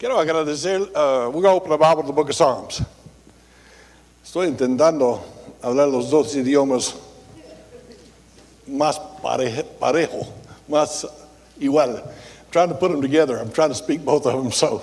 Quiero 0.00 0.16
agradecer, 0.16 0.80
uh, 0.94 1.28
we're 1.28 1.42
going 1.42 1.44
to 1.44 1.50
open 1.50 1.68
the 1.68 1.76
Bible 1.76 2.00
to 2.00 2.06
the 2.06 2.12
book 2.14 2.30
of 2.30 2.34
Psalms. 2.34 2.80
Estoy 4.24 4.48
intentando 4.48 5.20
hablar 5.62 5.92
los 5.92 6.10
dos 6.10 6.34
idiomas 6.34 6.94
más 8.66 8.98
parejo, 9.20 9.62
parejo 9.78 10.26
más 10.70 11.04
igual. 11.60 11.98
I'm 11.98 12.50
trying 12.50 12.70
to 12.70 12.74
put 12.76 12.90
them 12.90 13.02
together. 13.02 13.36
I'm 13.38 13.52
trying 13.52 13.68
to 13.68 13.74
speak 13.74 14.02
both 14.02 14.24
of 14.24 14.42
them, 14.42 14.50
so. 14.50 14.82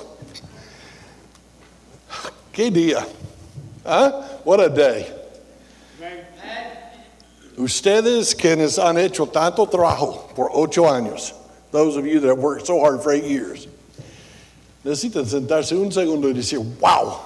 ¿Qué 2.54 2.70
día? 2.70 3.04
Huh? 3.84 4.21
What 4.43 4.59
a 4.59 4.70
day. 4.70 5.11
Ustedes 7.57 8.36
quienes 8.36 8.77
han 8.77 8.97
hecho 8.99 9.25
tanto 9.25 9.65
trabajo 9.65 10.36
por 10.36 10.52
ocho 10.54 10.84
años, 10.84 11.34
those 11.71 11.97
of 11.97 12.05
you 12.05 12.20
that 12.20 12.27
have 12.27 12.38
worked 12.38 12.68
so 12.68 12.79
hard 12.79 13.02
for 13.02 13.11
eight 13.11 13.23
years, 13.23 13.68
necesitan 14.88 15.26
sentarse 15.26 15.76
un 15.76 15.91
segundo 15.91 16.30
y 16.30 16.34
decir, 16.34 16.59
wow, 16.80 17.20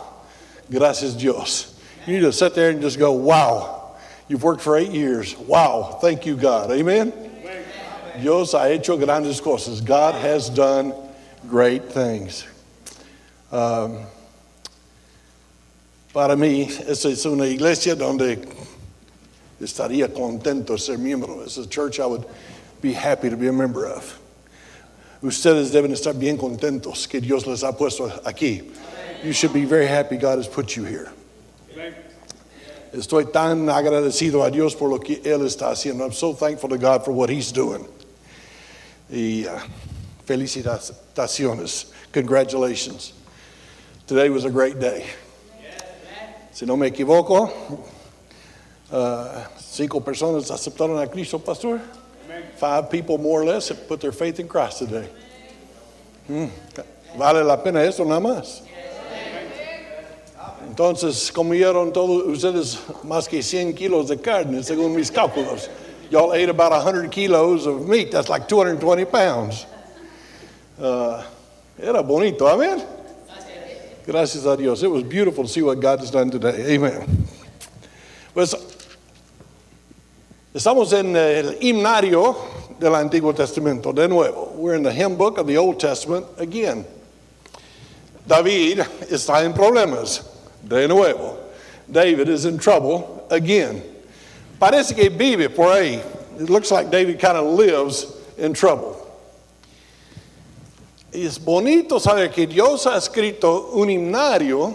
gracias 0.70 1.16
Dios. 1.16 1.80
You 2.08 2.14
need 2.14 2.22
to 2.22 2.34
sit 2.34 2.56
there 2.56 2.72
and 2.72 2.82
just 2.82 2.98
go, 2.98 3.12
wow, 3.12 3.96
you've 4.28 4.44
worked 4.44 4.62
for 4.62 4.78
eight 4.78 4.92
years. 4.92 5.38
Wow, 5.38 6.00
thank 6.02 6.26
you, 6.26 6.36
God. 6.36 6.72
Amen? 6.72 7.14
Dios 8.20 8.54
ha 8.54 8.66
hecho 8.66 8.98
grandes 8.98 9.40
cosas. 9.40 9.80
God 9.82 10.16
has 10.16 10.50
done 10.50 10.94
great 11.48 11.86
things. 11.92 12.46
Um, 13.52 14.06
para 16.14 16.36
mí, 16.36 16.68
esa 16.88 17.10
es 17.10 17.26
una 17.26 17.46
iglesia 17.46 17.96
donde 17.96 18.38
estaría 19.62 20.08
contento 20.14 20.80
ser 20.80 20.98
miembro. 20.98 21.42
It's 21.42 21.58
a 21.58 21.68
church 21.68 22.00
I 22.00 22.06
would 22.06 22.26
be 22.82 22.94
happy 22.94 23.30
to 23.30 23.38
be 23.38 23.48
a 23.48 23.54
member 23.54 23.86
of. 23.86 24.21
Ustedes 25.22 25.72
deben 25.72 25.92
estar 25.92 26.16
bien 26.16 26.36
contentos 26.36 27.08
que 27.08 27.22
Dios 27.22 27.46
les 27.46 27.64
ha 27.64 27.78
puesto 27.78 28.10
aquí. 28.26 28.72
You 29.24 29.34
should 29.34 29.54
be 29.54 29.66
very 29.66 29.86
happy 29.86 30.18
God 30.18 30.40
has 30.40 30.48
put 30.48 30.76
you 30.76 30.84
here. 30.84 31.12
Estoy 32.92 33.32
tan 33.32 33.70
agradecido 33.70 34.44
a 34.46 34.52
Dios 34.52 34.76
por 34.76 34.90
lo 34.90 34.98
que 34.98 35.22
Él 35.24 35.46
está 35.46 35.70
haciendo. 35.70 36.04
I'm 36.04 36.12
so 36.12 36.34
thankful 36.34 36.70
to 36.70 36.78
God 36.78 37.06
for 37.06 37.12
what 37.12 37.30
He's 37.30 37.52
doing. 37.52 37.88
Y 39.10 39.46
uh, 39.48 39.60
felicitaciones. 40.26 41.92
Congratulations. 42.12 43.14
Today 44.08 44.30
was 44.30 44.44
a 44.44 44.50
great 44.50 44.80
day. 44.80 45.06
Si 46.52 46.66
no 46.66 46.76
me 46.76 46.90
equivoco, 46.90 47.50
uh, 48.92 49.46
cinco 49.58 50.02
personas 50.02 50.50
aceptaron 50.52 51.02
a 51.02 51.08
Cristo, 51.08 51.40
Pastor. 51.40 51.80
Five 52.62 52.92
people, 52.92 53.18
more 53.18 53.42
or 53.42 53.46
less, 53.46 53.70
have 53.70 53.88
put 53.88 54.02
their 54.02 54.12
faith 54.12 54.40
in 54.40 54.48
Christ 54.48 54.78
today. 54.78 55.10
Hmm. 56.28 56.46
Vale 57.18 57.44
la 57.44 57.58
pena 57.58 57.80
eso 57.80 58.04
nada 58.04 58.22
más. 58.22 58.62
Entonces, 60.68 61.32
comieron 61.32 61.92
todos 61.92 62.24
ustedes 62.28 62.78
más 63.04 63.28
que 63.28 63.42
100 63.42 63.74
kilos 63.74 64.10
de 64.10 64.18
carne, 64.18 64.62
según 64.62 64.96
mis 64.96 65.10
cálculos. 65.10 65.70
Y'all 66.12 66.34
ate 66.34 66.50
about 66.50 66.72
100 66.72 67.10
kilos 67.10 67.66
of 67.66 67.88
meat. 67.88 68.12
That's 68.12 68.30
like 68.30 68.48
220 68.48 69.06
pounds. 69.06 69.66
Uh, 70.80 71.24
era 71.82 72.04
bonito, 72.04 72.46
amen? 72.46 72.86
Gracias 74.06 74.46
a 74.46 74.56
Dios. 74.56 74.84
It 74.84 74.92
was 74.92 75.02
beautiful 75.02 75.46
to 75.46 75.50
see 75.50 75.64
what 75.64 75.80
God 75.80 76.00
has 76.00 76.12
done 76.12 76.30
today. 76.30 76.76
Amen. 76.76 77.26
Pues, 78.36 78.54
estamos 80.54 80.92
en 80.94 81.16
el 81.16 81.58
himnario 81.62 82.36
del 82.80 82.96
Antiguo 82.96 83.34
Testamento, 83.34 83.94
de 83.94 84.08
nuevo. 84.08 84.52
We're 84.56 84.76
in 84.76 84.84
the 84.84 84.92
hymn 84.92 85.16
book 85.16 85.38
of 85.38 85.48
the 85.48 85.58
Old 85.58 85.80
Testament 85.80 86.26
again. 86.38 86.86
David 88.28 88.80
está 89.10 89.44
en 89.46 89.54
problemas, 89.54 90.24
de 90.68 90.88
nuevo. 90.88 91.38
David 91.90 92.30
is 92.30 92.46
in 92.46 92.58
trouble 92.58 93.26
again. 93.30 93.82
Parece 94.60 94.96
que 94.96 95.10
vive 95.10 95.50
por 95.56 95.68
ahí. 95.68 96.04
It 96.40 96.50
looks 96.50 96.72
like 96.72 96.92
David 96.92 97.20
kind 97.20 97.38
of 97.38 97.46
lives 97.46 98.06
in 98.38 98.54
trouble. 98.54 98.98
Es 101.14 101.38
bonito 101.38 102.00
saber 102.00 102.30
que 102.30 102.46
Dios 102.46 102.86
ha 102.86 102.96
escrito 102.96 103.74
un 103.74 103.90
himnario. 103.90 104.74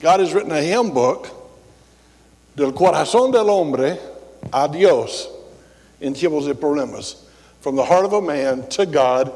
God 0.00 0.20
has 0.20 0.32
written 0.32 0.52
a 0.52 0.62
hymn 0.62 0.90
book 0.92 1.28
del 2.56 2.72
corazón 2.72 3.32
del 3.32 3.48
hombre 3.50 3.98
a 4.52 4.68
Dios 4.68 5.28
in 6.00 6.14
tiempos 6.14 6.46
de 6.46 6.54
problemas. 6.54 7.22
From 7.60 7.76
the 7.76 7.84
heart 7.84 8.04
of 8.04 8.12
a 8.12 8.22
man 8.22 8.66
to 8.70 8.86
God 8.86 9.32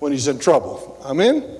when 0.00 0.12
he's 0.12 0.28
in 0.28 0.38
trouble. 0.38 0.98
Amen. 1.04 1.58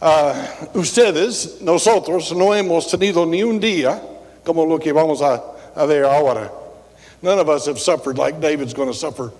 Uh, 0.00 0.34
ustedes, 0.74 1.60
nosotros, 1.60 2.32
no 2.36 2.46
hemos 2.46 2.90
tenido 2.90 3.28
ni 3.28 3.42
un 3.42 3.58
día 3.60 4.00
como 4.44 4.64
lo 4.64 4.78
que 4.78 4.92
vamos 4.92 5.22
a, 5.22 5.42
a 5.74 5.86
ver 5.86 6.04
ahora. 6.04 6.50
None 7.22 7.38
of 7.38 7.48
us 7.48 7.66
have 7.66 7.78
suffered 7.78 8.18
like 8.18 8.40
David's 8.40 8.74
going 8.74 8.88
to 8.88 8.94
suffer 8.94 9.32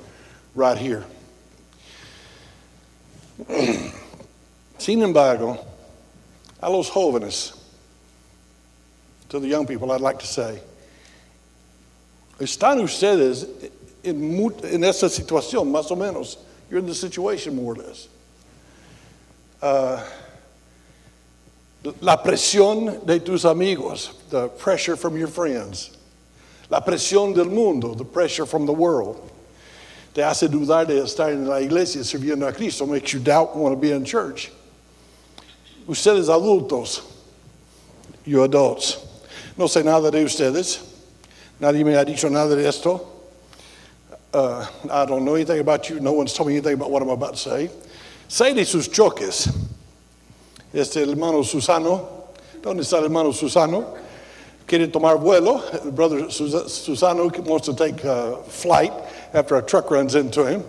right 0.54 0.78
here. 0.78 1.04
Sin 4.78 5.00
embargo, 5.02 5.58
a 6.62 6.70
los 6.70 6.90
jóvenes, 6.90 7.56
to 9.28 9.38
the 9.38 9.48
young 9.48 9.66
people, 9.66 9.92
I'd 9.92 10.00
like 10.00 10.18
to 10.20 10.26
say, 10.26 10.60
están 12.38 12.80
ustedes 12.82 13.46
en, 14.02 14.52
en 14.64 14.84
esa 14.84 15.08
situación, 15.08 15.70
más 15.70 15.90
o 15.90 15.96
menos. 15.96 16.38
You're 16.70 16.80
in 16.80 16.86
the 16.86 16.94
situation 16.94 17.56
more 17.56 17.74
or 17.74 17.76
less. 17.76 18.08
Uh, 19.62 20.02
la 22.00 22.16
presión 22.16 23.04
de 23.06 23.20
tus 23.20 23.44
amigos, 23.44 24.10
the 24.30 24.48
pressure 24.48 24.96
from 24.96 25.16
your 25.16 25.28
friends. 25.28 25.96
La 26.70 26.80
presión 26.80 27.34
del 27.34 27.46
mundo, 27.46 27.94
the 27.94 28.04
pressure 28.04 28.46
from 28.46 28.66
the 28.66 28.72
world. 28.72 29.30
Te 30.14 30.22
hace 30.22 30.48
dudar 30.48 30.86
de 30.86 30.94
estar 30.94 31.32
en 31.32 31.46
la 31.46 31.56
iglesia 31.56 32.02
sirviendo 32.02 32.48
a 32.48 32.52
Cristo, 32.52 32.86
makes 32.86 33.12
you 33.12 33.20
doubt 33.20 33.56
want 33.56 33.74
to 33.74 33.80
be 33.80 33.90
in 33.90 34.04
church. 34.04 34.50
Ustedes 35.86 36.28
adultos, 36.28 37.02
you 38.24 38.42
adults. 38.42 39.04
No 39.58 39.66
sé 39.66 39.84
nada 39.84 40.10
de 40.10 40.24
ustedes. 40.24 40.93
Nadie 41.60 41.84
me 41.84 41.92
ha 41.92 42.04
dicho 42.04 42.28
nada 42.28 42.56
de 42.56 42.66
esto. 42.66 43.10
Uh, 44.32 44.66
I 44.90 45.04
don't 45.06 45.24
know 45.24 45.36
anything 45.36 45.60
about 45.60 45.88
you. 45.88 46.00
No 46.00 46.12
one's 46.12 46.32
told 46.32 46.48
me 46.48 46.56
anything 46.56 46.74
about 46.74 46.90
what 46.90 47.02
I'm 47.02 47.10
about 47.10 47.34
to 47.34 47.38
say. 47.38 47.70
Sé 48.28 48.54
de 48.54 48.64
sus 48.64 48.88
choques. 48.88 49.48
Este 50.72 50.96
hermano 50.96 51.42
Susano. 51.42 52.08
¿Dónde 52.60 52.80
está 52.80 52.98
el 52.98 53.04
hermano 53.04 53.30
Susano? 53.30 53.96
Quiere 54.66 54.88
tomar 54.88 55.18
vuelo. 55.18 55.62
Brother 55.92 56.22
Susano 56.24 57.30
wants 57.46 57.66
to 57.66 57.74
take 57.74 58.02
a 58.02 58.42
flight 58.48 58.92
after 59.32 59.56
a 59.56 59.62
truck 59.62 59.90
runs 59.92 60.16
into 60.16 60.44
him. 60.44 60.64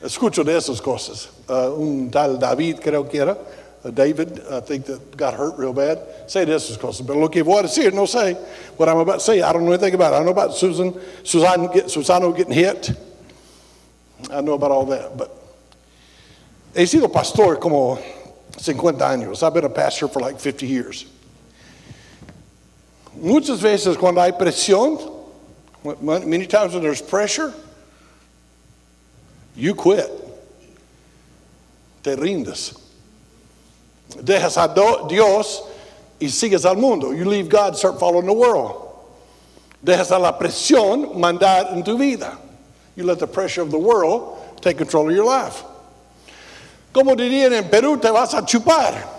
Escucho 0.00 0.44
de 0.44 0.52
esas 0.52 0.80
cosas. 0.80 1.28
Uh, 1.48 1.74
un 1.74 2.10
tal 2.10 2.38
David, 2.38 2.76
creo 2.76 3.10
que 3.10 3.20
era. 3.20 3.36
Uh, 3.86 3.90
David, 3.92 4.42
I 4.50 4.58
think 4.58 4.86
that 4.86 5.16
got 5.16 5.34
hurt 5.34 5.56
real 5.58 5.72
bad. 5.72 6.00
Say 6.26 6.44
this 6.44 6.70
esas 6.70 6.78
cosas. 6.78 7.06
But 7.06 7.16
lo 7.16 7.28
que 7.28 7.44
voy 7.44 7.60
a 7.60 7.62
decir, 7.62 7.92
no 7.92 8.04
say 8.04 8.34
what 8.76 8.88
I'm 8.88 8.98
about 8.98 9.14
to 9.14 9.20
say. 9.20 9.42
I 9.42 9.52
don't 9.52 9.64
know 9.64 9.72
anything 9.72 9.94
about 9.94 10.12
it. 10.12 10.16
I 10.16 10.24
know 10.24 10.32
about 10.32 10.54
Susan, 10.54 10.98
Susan 11.22 11.72
get, 11.72 11.84
Susano 11.84 12.36
getting 12.36 12.52
hit. 12.52 12.90
I 14.28 14.40
know 14.40 14.54
about 14.54 14.72
all 14.72 14.86
that. 14.86 15.16
But 15.16 15.30
he 16.74 16.82
sido 16.82 17.12
pastor 17.12 17.56
como 17.56 17.96
50 18.58 19.04
años. 19.04 19.44
I've 19.44 19.54
been 19.54 19.64
a 19.64 19.70
pastor 19.70 20.08
for 20.08 20.18
like 20.18 20.40
50 20.40 20.66
years. 20.66 21.06
Muchas 23.14 23.60
veces 23.62 23.96
cuando 23.96 24.20
hay 24.20 24.32
presión, 24.32 24.98
many 26.02 26.46
times 26.46 26.74
when 26.74 26.82
there's 26.82 27.00
pressure, 27.00 27.54
you 29.54 29.76
quit. 29.76 30.10
Te 32.02 32.16
rindes. 32.16 32.85
Dejas 34.10 34.56
a 34.56 35.08
Dios 35.08 35.62
y 36.20 36.28
sigues 36.28 36.64
al 36.64 36.76
mundo. 36.76 37.12
You 37.12 37.24
leave 37.24 37.48
God, 37.48 37.76
start 37.76 37.98
following 37.98 38.26
the 38.26 38.32
world. 38.32 38.82
Dejas 39.84 40.10
a 40.10 40.18
la 40.18 40.38
presión 40.38 41.16
mandar 41.16 41.72
en 41.72 41.82
tu 41.82 41.96
vida. 41.98 42.38
You 42.94 43.04
let 43.04 43.18
the 43.18 43.26
pressure 43.26 43.62
of 43.62 43.70
the 43.70 43.78
world 43.78 44.62
take 44.62 44.78
control 44.78 45.08
of 45.08 45.14
your 45.14 45.24
life. 45.24 45.62
Como 46.92 47.14
dirían 47.14 47.52
en 47.52 47.64
Perú, 47.68 48.00
te 48.00 48.10
vas 48.10 48.32
a 48.34 48.42
chupar. 48.42 49.12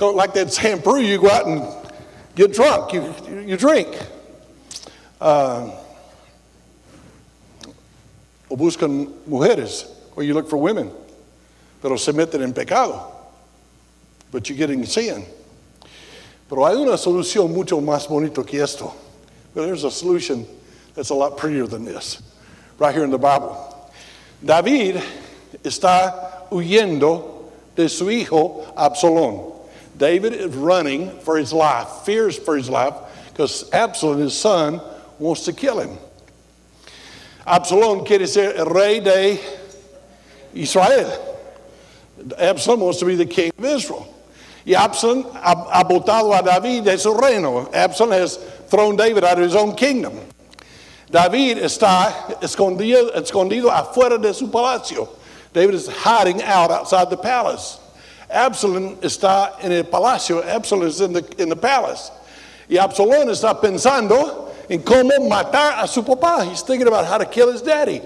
Like 0.00 0.32
they'd 0.32 0.50
say 0.50 0.72
in 0.72 0.80
Peru, 0.80 1.00
you 1.00 1.20
go 1.20 1.28
out 1.28 1.46
and 1.46 1.62
get 2.34 2.54
drunk, 2.54 2.94
you, 2.94 3.14
you 3.44 3.56
drink. 3.58 3.88
Uh, 5.20 5.70
o 8.50 8.56
buscan 8.56 9.12
mujeres, 9.28 9.86
or 10.16 10.22
you 10.22 10.32
look 10.32 10.48
for 10.48 10.56
women, 10.56 10.90
pero 11.82 11.96
se 11.96 12.12
meten 12.12 12.42
en 12.42 12.54
pecado. 12.54 13.19
But 14.32 14.48
you're 14.48 14.58
getting 14.58 14.84
sin. 14.86 15.24
Pero 16.48 16.64
hay 16.64 16.74
una 16.74 16.96
solución 16.96 17.52
mucho 17.52 17.80
más 17.80 18.08
bonito 18.08 18.46
que 18.46 18.62
esto. 18.62 18.92
But 19.54 19.66
there's 19.66 19.84
a 19.84 19.90
solution 19.90 20.46
that's 20.94 21.10
a 21.10 21.14
lot 21.14 21.36
prettier 21.36 21.66
than 21.66 21.84
this, 21.84 22.22
right 22.78 22.94
here 22.94 23.04
in 23.04 23.10
the 23.10 23.18
Bible. 23.18 23.56
David 24.44 25.02
está 25.62 26.48
huyendo 26.50 27.50
de 27.76 27.88
su 27.88 28.06
hijo 28.06 28.72
Absalón. 28.76 29.52
David 29.96 30.32
is 30.32 30.54
running 30.54 31.10
for 31.20 31.36
his 31.36 31.52
life, 31.52 31.88
fears 32.04 32.38
for 32.38 32.56
his 32.56 32.70
life, 32.70 32.94
because 33.32 33.70
Absalom, 33.72 34.18
his 34.18 34.36
son, 34.36 34.80
wants 35.18 35.44
to 35.44 35.52
kill 35.52 35.78
him. 35.80 35.98
Absalom 37.46 38.06
quiere 38.06 38.26
ser 38.26 38.54
el 38.56 38.66
rey 38.66 39.00
de 39.00 39.38
Israel. 40.54 41.38
Absalom 42.38 42.80
wants 42.80 42.98
to 42.98 43.04
be 43.04 43.14
the 43.14 43.26
king 43.26 43.50
of 43.56 43.64
Israel. 43.64 44.06
Y 44.70 44.74
Absalom 44.76 45.24
ha, 45.34 45.82
botado 45.82 46.32
a 46.32 46.42
David 46.42 46.84
de 46.84 46.96
su 46.96 47.12
reino. 47.12 47.68
Absalom 47.74 48.12
has 48.12 48.36
thrown 48.68 48.94
David 48.94 49.24
out 49.24 49.36
of 49.36 49.42
his 49.42 49.56
own 49.56 49.74
kingdom. 49.74 50.16
David 51.10 51.58
está 51.58 52.38
escondido, 52.40 53.10
escondido 53.16 53.68
afuera 53.68 54.16
de 54.16 54.32
su 54.32 54.46
palacio. 54.46 55.08
David 55.52 55.74
is 55.74 55.88
hiding 55.88 56.40
out 56.44 56.70
outside 56.70 57.10
the 57.10 57.16
palace. 57.16 57.80
Absalom 58.32 58.94
está 58.98 59.60
en 59.60 59.72
el 59.72 59.82
palacio. 59.82 60.40
Absalom 60.40 60.86
is 60.86 61.00
in 61.00 61.14
the, 61.14 61.42
in 61.42 61.48
the 61.48 61.56
palace. 61.56 62.12
Y 62.68 62.76
Absalom 62.76 63.26
está 63.26 63.60
pensando 63.60 64.52
en 64.68 64.84
cómo 64.84 65.28
matar 65.28 65.82
a 65.82 65.88
su 65.88 66.04
papá. 66.04 66.48
He's 66.48 66.62
thinking 66.62 66.86
about 66.86 67.06
how 67.06 67.18
to 67.18 67.26
kill 67.26 67.50
his 67.50 67.60
daddy. 67.60 68.02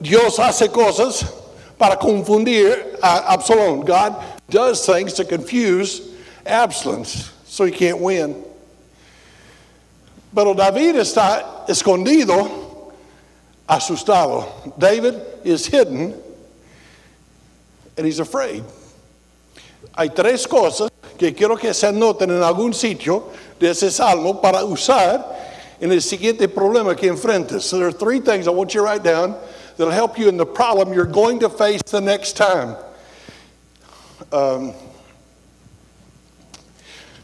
Dios 0.00 0.38
hace 0.38 0.66
cosas 0.68 1.39
para 1.80 1.96
confundir 1.96 2.98
Absalom. 3.02 3.80
God 3.86 4.22
does 4.50 4.84
things 4.84 5.14
to 5.14 5.24
confuse 5.24 6.14
Absalom 6.44 7.06
so 7.06 7.64
he 7.64 7.72
can't 7.72 7.98
win. 7.98 8.44
Pero 10.34 10.52
David 10.52 10.96
está 10.96 11.66
escondido, 11.66 12.92
asustado. 13.66 14.46
David 14.78 15.22
is 15.42 15.66
hidden 15.66 16.14
and 17.96 18.06
he's 18.06 18.20
afraid. 18.20 18.62
Hay 19.96 20.08
tres 20.08 20.46
cosas 20.46 20.90
que 21.16 21.32
quiero 21.32 21.56
que 21.56 21.72
se 21.72 21.86
anoten 21.86 22.28
en 22.30 22.42
algún 22.42 22.74
sitio 22.74 23.32
de 23.58 23.70
ese 23.70 23.90
salmo 23.90 24.34
para 24.34 24.64
usar 24.66 25.24
en 25.80 25.90
el 25.90 26.02
siguiente 26.02 26.46
problema 26.46 26.94
que 26.94 27.08
enfrentes. 27.08 27.62
So 27.62 27.78
there 27.78 27.88
are 27.88 27.92
three 27.92 28.20
things 28.20 28.46
I 28.46 28.50
want 28.50 28.74
you 28.74 28.80
to 28.80 28.86
write 28.86 29.02
down 29.02 29.34
that'll 29.80 29.94
help 29.94 30.18
you 30.18 30.28
in 30.28 30.36
the 30.36 30.44
problem 30.44 30.92
you're 30.92 31.06
going 31.06 31.40
to 31.40 31.48
face 31.48 31.80
the 31.86 32.02
next 32.02 32.36
time. 32.36 32.76
Um, 34.30 34.74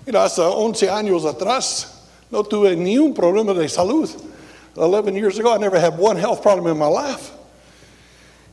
mira, 0.07 0.21
hace 0.21 0.39
11 0.39 0.87
años 0.87 1.31
atrás 1.31 1.95
no 2.31 2.43
tuve 2.43 2.75
ni 2.75 2.97
un 2.97 3.13
problema 3.13 3.55
de 3.55 3.65
salud. 3.65 4.11
11 4.75 5.15
years 5.15 5.39
ago, 5.39 5.55
I 5.55 5.59
never 5.59 5.79
had 5.79 5.99
one 5.99 6.17
health 6.17 6.41
problem 6.41 6.67
in 6.67 6.79
my 6.79 6.87
life. 6.87 7.31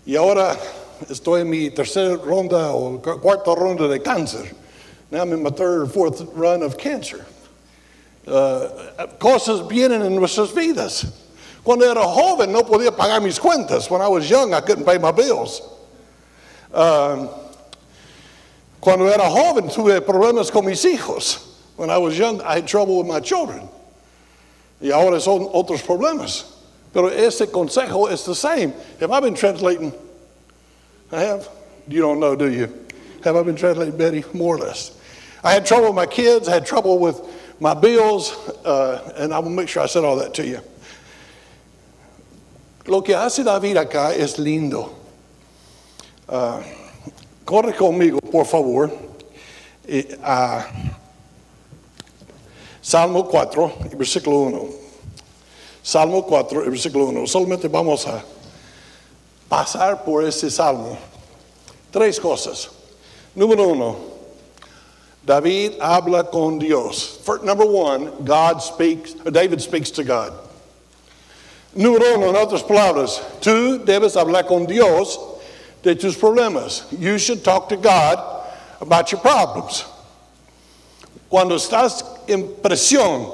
Y 0.06 0.16
ahora 0.16 0.58
estoy 1.04 1.40
en 1.42 1.50
mi 1.50 1.70
tercera 1.70 2.22
ronda 2.22 2.74
o 2.74 3.00
cuarta 3.00 3.56
ronda 3.56 3.88
de 3.88 4.00
cáncer. 4.00 4.54
Now 5.12 5.22
I'm 5.22 5.32
in 5.32 5.42
my 5.42 5.50
third 5.50 5.84
or 5.84 5.86
fourth 5.86 6.22
run 6.34 6.62
of 6.62 6.78
cancer. 6.78 7.26
Uh, 8.28 9.08
cosas 9.18 9.66
vienen 9.70 10.06
en 10.06 10.14
nuestras 10.14 10.52
vidas. 10.52 11.23
Cuando 11.64 11.86
era 11.90 12.04
joven 12.04 12.52
no 12.52 12.64
podía 12.64 12.92
pagar 12.92 13.22
mis 13.22 13.40
cuentas. 13.40 13.90
When 13.90 14.02
I 14.02 14.08
was 14.08 14.30
young, 14.30 14.54
I 14.54 14.60
couldn't 14.60 14.86
pay 14.86 14.98
my 14.98 15.12
bills. 15.12 15.62
Um, 16.74 17.30
cuando 18.82 19.08
era 19.08 19.30
joven 19.30 19.70
tuve 19.70 20.02
problemas 20.02 20.52
con 20.52 20.66
mis 20.66 20.84
hijos. 20.84 21.52
When 21.78 21.90
I 21.90 21.98
was 21.98 22.18
young, 22.18 22.42
I 22.42 22.56
had 22.56 22.68
trouble 22.68 22.98
with 22.98 23.08
my 23.08 23.20
children. 23.20 23.70
Y 24.82 24.90
ahora 24.90 25.22
son 25.22 25.48
otros 25.54 25.82
problemas. 25.82 26.52
Pero 26.94 27.08
ese 27.08 27.50
consejo 27.50 28.12
is 28.12 28.26
the 28.26 28.36
same. 28.36 28.74
Have 29.00 29.12
I 29.12 29.22
been 29.22 29.34
translating? 29.34 29.94
I 31.12 31.22
have. 31.22 31.48
You 31.88 32.02
don't 32.02 32.20
know, 32.20 32.36
do 32.36 32.52
you? 32.52 32.86
Have 33.24 33.36
I 33.38 33.44
been 33.44 33.56
translating 33.56 33.98
Betty? 33.98 34.24
More 34.34 34.56
or 34.56 34.60
less. 34.60 34.98
I 35.44 35.54
had 35.54 35.66
trouble 35.66 35.88
with 35.88 35.96
my 35.96 36.06
kids. 36.06 36.50
I 36.50 36.54
had 36.54 36.66
trouble 36.66 37.00
with 37.00 37.22
my 37.60 37.74
bills. 37.74 38.32
Uh, 38.66 39.14
and 39.18 39.34
I 39.34 39.40
will 39.40 39.50
make 39.50 39.70
sure 39.70 39.82
I 39.82 39.86
said 39.86 40.04
all 40.04 40.18
that 40.18 40.34
to 40.36 40.46
you. 40.46 40.60
Lo 42.86 43.02
que 43.02 43.16
hace 43.16 43.44
David 43.44 43.78
acá 43.78 44.14
es 44.14 44.38
lindo. 44.38 44.92
Uh, 46.28 46.60
corre 47.46 47.74
conmigo, 47.76 48.20
por 48.20 48.46
favor. 48.46 48.92
Uh, 49.88 50.62
Salmo 52.82 53.26
4, 53.26 53.74
versículo 53.96 54.40
1. 54.40 54.70
Salmo 55.82 56.26
4, 56.26 56.70
versículo 56.70 57.06
1. 57.06 57.28
Solamente 57.28 57.70
vamos 57.70 58.06
a 58.08 58.24
pasar 59.48 60.04
por 60.04 60.26
ese 60.26 60.50
salmo. 60.50 60.98
Tres 61.92 62.20
cosas. 62.20 62.70
Número 63.36 63.68
uno, 63.68 63.96
David 65.26 65.74
habla 65.80 66.24
con 66.30 66.60
Dios. 66.60 67.20
For, 67.24 67.40
number 67.44 67.66
one, 67.66 68.12
God 68.26 68.62
speaks, 68.62 69.14
David 69.14 69.62
speaks 69.62 69.90
to 69.92 70.04
God. 70.04 70.34
Número 71.76 72.16
uno, 72.16 72.30
en 72.30 72.36
otras 72.36 72.62
palabras, 72.62 73.22
tú 73.42 73.84
debes 73.84 74.16
hablar 74.16 74.46
con 74.46 74.68
Dios 74.68 75.20
de 75.82 75.96
tus 75.96 76.16
problemas. 76.16 76.84
You 76.92 77.18
should 77.18 77.44
talk 77.44 77.68
to 77.70 77.78
God 77.78 78.20
about 78.80 79.12
your 79.12 79.20
problems. 79.20 79.86
Cuando 81.30 81.56
estás 81.56 82.06
en 82.28 82.48
presión 82.62 83.28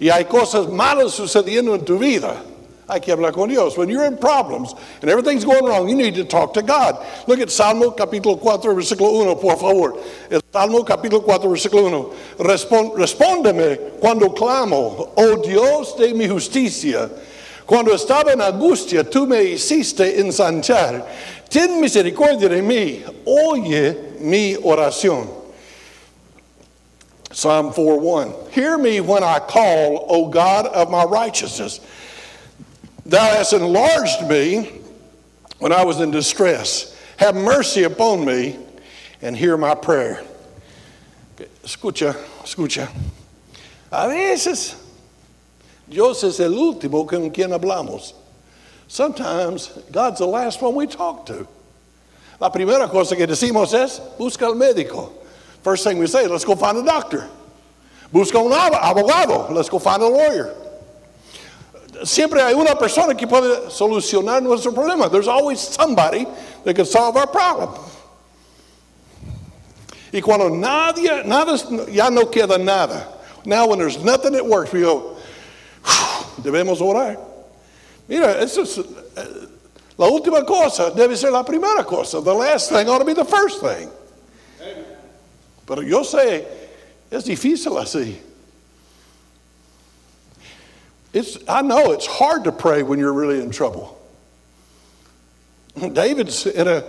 y 0.00 0.08
hay 0.08 0.24
cosas 0.24 0.68
malas 0.68 1.12
sucediendo 1.12 1.74
en 1.74 1.84
tu 1.84 1.98
vida, 1.98 2.42
hay 2.88 3.00
que 3.00 3.12
hablar 3.12 3.32
con 3.32 3.50
Dios. 3.50 3.76
When 3.76 3.90
you're 3.90 4.06
in 4.06 4.16
problems 4.16 4.74
and 5.02 5.10
everything's 5.10 5.44
going 5.44 5.64
wrong, 5.64 5.86
you 5.86 5.94
need 5.94 6.14
to 6.14 6.24
talk 6.24 6.54
to 6.54 6.62
God. 6.62 6.96
Look 7.26 7.40
at 7.40 7.50
Salmo 7.50 7.90
capítulo 7.90 8.40
4, 8.40 8.74
versículo 8.74 9.12
1, 9.20 9.36
por 9.36 9.56
favor. 9.56 9.98
El 10.30 10.40
Salmo 10.50 10.82
capítulo 10.82 11.22
4, 11.22 11.50
versículo 11.50 11.86
1. 11.86 12.10
Respon, 12.38 12.96
respóndeme 12.96 13.76
cuando 14.00 14.30
clamo, 14.30 15.10
oh 15.14 15.36
Dios 15.36 15.94
de 15.98 16.14
mi 16.14 16.26
justicia. 16.26 17.10
Cuando 17.66 17.92
estaba 17.92 18.32
en 18.32 18.40
angustia, 18.40 19.04
tú 19.04 19.26
me 19.26 19.42
hiciste 19.42 20.18
ensanchar. 20.18 21.06
Ten 21.48 21.80
misericordia 21.80 22.48
de 22.48 22.62
mí, 22.62 23.02
oye 23.26 23.96
mi 24.20 24.56
oración. 24.56 25.28
Psalm 27.32 27.72
4:1. 27.72 28.50
Hear 28.50 28.76
me 28.78 29.00
when 29.00 29.22
I 29.22 29.38
call, 29.38 30.06
O 30.08 30.26
God 30.26 30.66
of 30.66 30.90
my 30.90 31.04
righteousness. 31.04 31.80
Thou 33.06 33.24
hast 33.24 33.52
enlarged 33.52 34.28
me 34.28 34.70
when 35.58 35.72
I 35.72 35.84
was 35.84 36.00
in 36.00 36.10
distress. 36.10 36.96
Have 37.16 37.34
mercy 37.34 37.84
upon 37.84 38.24
me 38.24 38.58
and 39.22 39.36
hear 39.36 39.56
my 39.56 39.74
prayer. 39.74 40.22
Escucha, 41.64 42.14
escucha. 42.42 42.88
A 43.90 44.08
veces 44.08 44.74
Dios 45.92 46.24
es 46.24 46.40
el 46.40 46.54
último 46.54 47.06
con 47.06 47.30
quien 47.30 47.52
hablamos. 47.52 48.14
Sometimes 48.88 49.68
God's 49.92 50.18
the 50.18 50.26
last 50.26 50.62
one 50.62 50.74
we 50.74 50.86
talk 50.86 51.26
to. 51.26 51.46
La 52.40 52.50
primera 52.50 52.90
cosa 52.90 53.14
que 53.14 53.26
decimos 53.26 53.74
es, 53.74 54.00
busca 54.18 54.46
al 54.46 54.54
médico. 54.54 55.12
First 55.62 55.84
thing 55.84 55.98
we 55.98 56.06
say, 56.06 56.26
let's 56.26 56.44
go 56.44 56.56
find 56.56 56.78
a 56.78 56.82
doctor. 56.82 57.28
Busca 58.10 58.42
un 58.42 58.52
abogado. 58.52 59.50
Let's 59.50 59.68
go 59.68 59.78
find 59.78 60.02
a 60.02 60.08
lawyer. 60.08 60.54
Siempre 62.04 62.40
hay 62.40 62.54
una 62.54 62.74
persona 62.74 63.14
que 63.14 63.26
puede 63.26 63.70
solucionar 63.70 64.42
nuestro 64.42 64.72
problema. 64.72 65.10
There's 65.10 65.28
always 65.28 65.60
somebody 65.60 66.26
that 66.64 66.74
can 66.74 66.86
solve 66.86 67.16
our 67.16 67.26
problem. 67.26 67.70
Y 70.10 70.20
cuando 70.20 70.48
nadie, 70.48 71.24
nada, 71.24 71.56
ya 71.90 72.08
no 72.08 72.26
queda 72.26 72.58
nada. 72.58 73.08
Now 73.44 73.68
when 73.68 73.78
there's 73.78 74.02
nothing 74.02 74.32
that 74.32 74.44
works, 74.44 74.72
we 74.72 74.80
go, 74.80 75.11
debemos 76.42 76.80
orar. 76.80 77.18
Mira, 78.08 78.40
eso 78.42 78.62
es, 78.62 78.78
uh, 78.78 79.48
la 79.98 80.06
última 80.08 80.44
cosa 80.44 80.90
debe 80.90 81.16
ser 81.16 81.30
la 81.30 81.44
primera 81.44 81.84
cosa. 81.84 82.20
The 82.20 82.34
last 82.34 82.70
thing 82.70 82.88
ought 82.88 82.98
to 82.98 83.04
be 83.04 83.14
the 83.14 83.24
first 83.24 83.60
thing. 83.60 83.88
Pero 85.66 85.82
yo 85.82 86.02
sé, 86.02 86.44
es 87.10 87.24
difícil 87.24 87.80
así. 87.80 88.16
It's, 91.12 91.38
I 91.46 91.62
know 91.62 91.92
it's 91.92 92.06
hard 92.06 92.44
to 92.44 92.52
pray 92.52 92.82
when 92.82 92.98
you're 92.98 93.12
really 93.12 93.40
in 93.40 93.50
trouble. 93.50 93.98
David's 95.92 96.46
in 96.46 96.68
a 96.68 96.84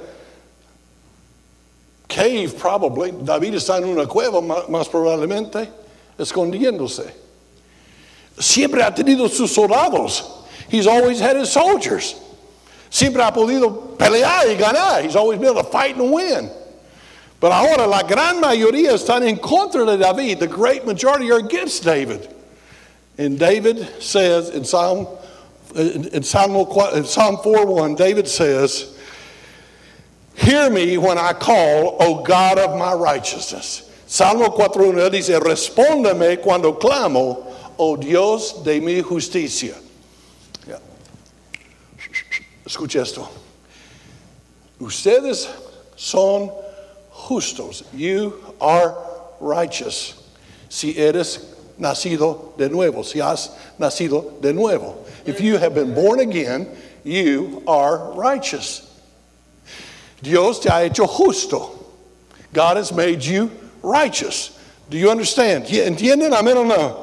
cave, 2.07 2.57
probably. 2.57 3.11
David 3.11 3.53
está 3.53 3.77
en 3.77 3.85
una 3.85 4.05
cueva, 4.07 4.41
más 4.41 4.89
probablemente, 4.89 5.69
escondiéndose. 6.17 7.11
Siempre 8.39 8.81
ha 8.81 8.91
tenido 8.91 9.29
sus 9.29 9.55
soldados. 9.55 10.45
He's 10.69 10.87
always 10.87 11.19
had 11.19 11.35
his 11.35 11.51
soldiers. 11.51 12.19
Siempre 12.89 13.21
ha 13.21 13.31
podido 13.31 13.97
pelear 13.97 14.47
y 14.47 14.55
ganar. 14.55 15.03
He's 15.03 15.15
always 15.15 15.39
been 15.39 15.49
able 15.49 15.63
to 15.63 15.69
fight 15.69 15.95
and 15.95 16.11
win. 16.11 16.49
But 17.39 17.51
ahora 17.51 17.87
la 17.87 18.03
gran 18.03 18.41
mayoría 18.41 18.93
están 18.93 19.27
en 19.27 19.37
contra 19.37 19.85
de 19.85 19.97
David. 19.97 20.39
The 20.39 20.47
great 20.47 20.85
majority 20.85 21.29
are 21.31 21.39
against 21.39 21.83
David. 21.83 22.33
And 23.17 23.37
David 23.37 24.01
says 24.01 24.49
in 24.49 24.63
Psalm, 24.63 25.07
in 25.75 26.23
Psalm, 26.23 26.51
in 26.95 27.05
Psalm 27.05 27.37
4.1, 27.37 27.97
David 27.97 28.27
says, 28.27 28.97
Hear 30.35 30.69
me 30.69 30.97
when 30.97 31.17
I 31.17 31.33
call, 31.33 31.97
O 31.99 32.23
God 32.23 32.57
of 32.57 32.77
my 32.77 32.93
righteousness. 32.93 33.89
Salmo 34.07 34.49
4.1 34.49 35.11
dice, 35.11 35.39
respóndeme 35.39 36.41
cuando 36.41 36.73
clamo, 36.73 37.52
oh 37.77 37.95
Dios 37.95 38.63
de 38.63 38.79
mi 38.79 39.01
justicia. 39.01 39.75
Yeah. 40.67 40.79
Escuche 42.65 43.01
esto. 43.01 43.27
Ustedes 44.79 45.47
son 45.95 46.51
justos. 47.11 47.83
You 47.93 48.55
are 48.59 48.95
righteous. 49.39 50.15
Si 50.69 50.97
eres 50.97 51.39
nacido 51.79 52.57
de 52.57 52.69
nuevo, 52.69 53.03
si 53.03 53.19
has 53.19 53.49
nacido 53.79 54.41
de 54.41 54.53
nuevo. 54.53 55.05
If 55.25 55.39
you 55.41 55.57
have 55.57 55.75
been 55.75 55.93
born 55.93 56.19
again, 56.19 56.67
you 57.03 57.63
are 57.67 58.11
righteous. 58.13 58.89
Dios 60.21 60.59
te 60.59 60.69
ha 60.69 60.79
hecho 60.89 61.05
justo. 61.05 61.79
God 62.53 62.77
has 62.77 62.91
made 62.93 63.23
you 63.23 63.51
righteous. 63.81 64.57
Do 64.89 64.97
you 64.97 65.09
understand? 65.09 65.65
¿Entienden? 65.65 66.33
Amén 66.33 66.57
o 66.57 66.63
no? 66.63 67.02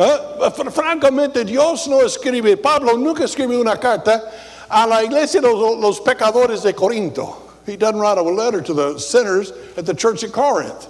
¿Eh? 0.00 0.50
Francamente, 0.70 1.44
Dios 1.44 1.86
no 1.86 2.00
escribe, 2.00 2.56
Pablo 2.56 2.96
nunca 2.96 3.24
escribe 3.24 3.58
una 3.58 3.78
carta 3.78 4.30
a 4.66 4.86
la 4.86 5.04
iglesia 5.04 5.42
de 5.42 5.48
los, 5.48 6.00
pecadores 6.00 6.62
de 6.62 6.72
Corinto. 6.72 7.36
He 7.66 7.76
doesn't 7.76 8.00
write 8.00 8.16
a 8.16 8.22
letter 8.22 8.62
to 8.62 8.72
the 8.72 8.98
sinners 8.98 9.52
at 9.76 9.84
the 9.84 9.92
church 9.92 10.24
at 10.24 10.32
Corinth. 10.32 10.88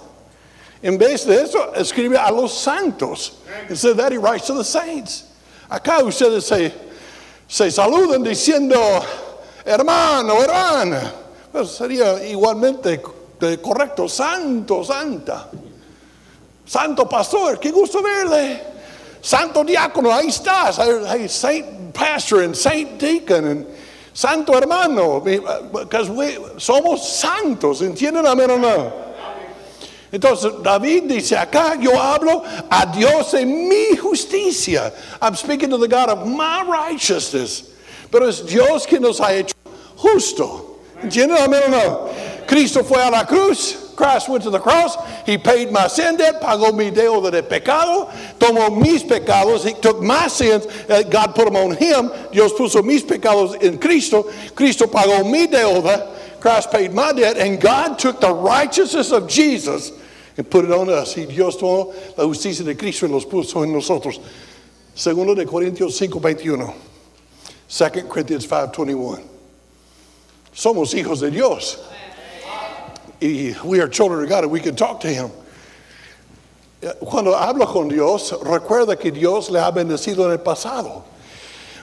En 0.81 0.97
vez 0.97 1.25
de 1.25 1.41
eso, 1.41 1.73
escribe 1.73 2.15
a 2.15 2.31
los 2.31 2.53
santos. 2.53 3.41
Instead 3.69 3.91
of 3.91 3.97
that, 3.97 4.11
he 4.13 4.17
writes 4.17 4.47
to 4.47 4.53
the 4.53 4.63
saints. 4.63 5.25
Acá 5.69 6.01
ustedes 6.01 6.43
se, 6.43 6.71
se 7.49 7.65
saludan 7.65 8.23
diciendo, 8.23 9.05
hermano, 9.65 10.41
hermana. 10.41 11.11
Pues 11.51 11.71
sería 11.71 12.23
igualmente 12.23 13.01
correcto, 13.61 14.07
santo, 14.07 14.85
santa. 14.85 15.49
Santo 16.65 17.09
pastor, 17.09 17.59
qué 17.59 17.71
gusto 17.71 18.01
verle. 18.01 18.70
Santo 19.21 19.63
diácono, 19.63 20.11
ahí 20.11 20.27
estás. 20.27 20.77
Hey, 21.07 21.27
saint 21.27 21.93
pastor 21.93 22.41
and 22.41 22.55
saint 22.55 22.99
deacon 22.99 23.45
and 23.45 23.65
santo 24.13 24.53
hermano. 24.53 25.19
Because 25.19 26.09
we 26.09 26.37
somos 26.57 26.99
santos, 26.99 27.81
¿entienden 27.81 28.25
amén 28.25 28.49
o 28.49 28.57
no? 28.57 28.93
Entonces 30.11 30.61
David 30.61 31.03
dice 31.03 31.37
acá, 31.37 31.75
yo 31.79 31.91
hablo 31.91 32.43
a 32.69 32.85
Dios 32.93 33.33
en 33.33 33.69
mi 33.69 33.95
justicia. 33.95 34.91
I'm 35.21 35.35
speaking 35.35 35.69
to 35.69 35.77
the 35.77 35.87
God 35.87 36.09
of 36.09 36.27
my 36.27 36.63
righteousness. 36.67 37.69
Pero 38.11 38.27
es 38.27 38.45
Dios 38.45 38.85
quien 38.85 39.03
nos 39.03 39.19
ha 39.21 39.33
hecho 39.33 39.55
justo. 39.95 40.79
¿Entienden 41.01 41.37
amén 41.37 41.63
o 41.67 41.69
no? 41.69 42.09
Cristo 42.45 42.83
fue 42.83 43.01
a 43.01 43.09
la 43.09 43.25
cruz. 43.25 43.80
Christ 44.01 44.29
went 44.29 44.43
to 44.45 44.49
the 44.49 44.57
cross. 44.57 44.97
He 45.27 45.37
paid 45.37 45.71
my 45.71 45.85
sin 45.85 46.17
debt, 46.17 46.41
pagó 46.41 46.75
mi 46.75 46.89
deuda 46.89 47.29
de 47.29 47.43
pecado, 47.43 48.09
tomó 48.39 48.75
mis 48.75 49.03
pecados. 49.03 49.63
He 49.63 49.79
took 49.79 50.01
my 50.01 50.27
sins. 50.27 50.65
Uh, 50.89 51.03
God 51.03 51.35
put 51.35 51.45
them 51.45 51.55
on 51.55 51.75
him. 51.75 52.09
Dios 52.31 52.51
puso 52.53 52.83
mis 52.83 53.03
pecados 53.03 53.61
en 53.61 53.77
Cristo. 53.77 54.23
Cristo 54.55 54.87
pagó 54.87 55.23
mi 55.29 55.45
deuda. 55.45 56.17
Christ 56.39 56.71
paid 56.71 56.93
my 56.93 57.13
debt, 57.13 57.37
and 57.37 57.61
God 57.61 57.99
took 57.99 58.19
the 58.19 58.33
righteousness 58.33 59.11
of 59.11 59.29
Jesus 59.29 59.91
and 60.35 60.49
put 60.49 60.65
it 60.65 60.71
on 60.71 60.89
us. 60.89 61.15
Y 61.15 61.25
Dios 61.25 61.57
tomó 61.57 61.93
la 62.17 62.23
justicia 62.23 62.65
de 62.65 62.73
Cristo 62.73 63.05
y 63.05 63.11
los 63.11 63.25
puso 63.25 63.61
en 63.61 63.71
nosotros. 63.71 64.19
Segundo 64.95 65.35
de 65.35 65.45
Corintios 65.45 65.95
5:21. 65.95 66.73
2 67.67 68.09
Corinthians 68.09 68.47
5:21. 68.47 69.21
Somos 70.51 70.95
hijos 70.95 71.19
de 71.19 71.29
Dios. 71.29 71.77
We 73.21 73.79
are 73.79 73.87
children 73.87 74.23
of 74.23 74.29
God 74.29 74.43
and 74.43 74.51
we 74.51 74.59
can 74.59 74.75
talk 74.75 75.01
to 75.01 75.07
him. 75.07 75.29
Cuando 77.05 77.33
habla 77.33 77.67
con 77.67 77.87
Dios, 77.87 78.31
recuerda 78.31 78.99
que 78.99 79.11
Dios 79.11 79.51
le 79.51 79.59
ha 79.59 79.71
bendecido 79.71 80.25
en 80.25 80.31
el 80.31 80.39
pasado. 80.39 81.03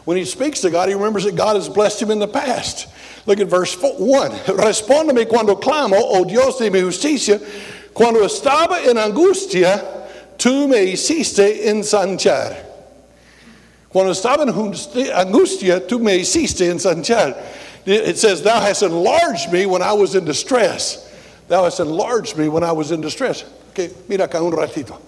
When 0.05 0.17
he 0.17 0.25
speaks 0.25 0.61
to 0.63 0.71
God, 0.71 0.89
he 0.89 0.95
remembers 0.95 1.25
that 1.25 1.37
God 1.37 1.55
has 1.55 1.69
blessed 1.69 2.03
him 2.03 2.11
in 2.11 2.19
the 2.19 2.27
past. 2.27 2.89
Look 3.27 3.39
at 3.39 3.47
verse 3.47 3.77
1. 3.81 4.31
Respóndeme 4.57 5.29
cuando 5.29 5.55
clamo, 5.55 5.97
oh 5.97 6.25
Dios 6.25 6.59
de 6.59 6.71
mi 6.71 6.81
justicia, 6.81 7.39
cuando 7.95 8.21
estaba 8.21 8.85
en 8.85 8.97
angustia, 8.97 10.09
tú 10.39 10.67
me 10.67 10.79
hiciste 10.79 11.67
ensanchar. 11.67 12.65
Cuando 13.91 14.13
estaba 14.13 14.43
en 14.43 14.49
angustia, 14.49 15.87
tú 15.87 16.01
me 16.01 16.19
hiciste 16.19 16.69
ensanchar. 16.69 17.41
It 17.87 18.19
says, 18.19 18.43
Thou 18.43 18.61
hast 18.61 18.83
enlarged 18.83 19.53
me 19.53 19.67
when 19.67 19.83
I 19.83 19.93
was 19.93 20.17
in 20.17 20.25
distress. 20.25 21.08
Thou 21.49 21.65
hast 21.65 21.81
enlarged 21.81 22.37
me 22.37 22.49
when 22.49 22.63
I 22.63 22.73
was 22.73 22.93
in 22.93 23.01
distress. 23.01 23.45
Okay, 23.71 23.91
mira 24.09 24.29
acá 24.29 24.43
un 24.43 24.53
ratito. 24.53 24.99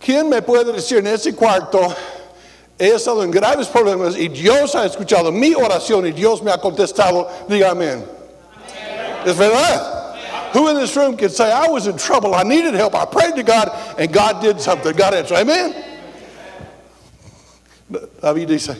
¿Quién 0.00 0.28
me 0.28 0.40
puede 0.40 0.72
decir 0.72 0.98
en 0.98 1.06
ese 1.06 1.34
cuarto? 1.34 1.94
He 2.78 2.90
estado 2.90 3.22
en 3.22 3.30
graves 3.30 3.68
problemas 3.68 4.16
y 4.16 4.28
Dios 4.28 4.74
ha 4.74 4.84
escuchado 4.84 5.32
mi 5.32 5.54
oración 5.54 6.06
y 6.06 6.12
Dios 6.12 6.42
me 6.42 6.50
ha 6.50 6.58
contestado. 6.58 7.30
Diga 7.48 7.70
amén. 7.70 8.04
¿Es 9.24 9.36
verdad? 9.36 10.52
Who 10.52 10.68
in 10.68 10.76
this 10.76 10.94
room 10.96 11.16
can 11.16 11.30
say, 11.30 11.50
I 11.50 11.68
was 11.68 11.86
in 11.86 11.96
trouble, 11.96 12.34
I 12.34 12.42
needed 12.42 12.74
help, 12.74 12.94
I 12.94 13.06
prayed 13.06 13.36
to 13.36 13.42
God, 13.42 13.70
and 13.98 14.12
God 14.12 14.42
did 14.42 14.60
something? 14.60 14.94
God 14.94 15.14
answered. 15.14 15.38
Amen? 15.38 15.74
David 18.20 18.48
dice, 18.48 18.76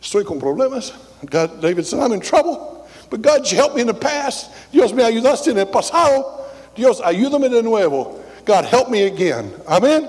estoy 0.00 0.24
con 0.24 0.40
problemas. 0.40 0.92
God, 1.26 1.60
David 1.60 1.84
said, 1.84 2.00
I'm 2.00 2.12
in 2.12 2.20
trouble. 2.20 2.79
But 3.10 3.22
God, 3.22 3.50
you 3.50 3.56
helped 3.56 3.74
me 3.74 3.80
in 3.80 3.88
the 3.88 3.94
past. 3.94 4.50
Dios 4.70 4.92
me 4.92 5.02
ayudaste 5.02 5.48
en 5.48 5.58
el 5.58 5.66
pasado. 5.66 6.46
Dios, 6.76 7.00
ayúdame 7.00 7.50
de 7.50 7.62
nuevo. 7.62 8.22
God, 8.44 8.64
help 8.64 8.88
me 8.88 9.02
again. 9.02 9.52
Amen. 9.66 10.08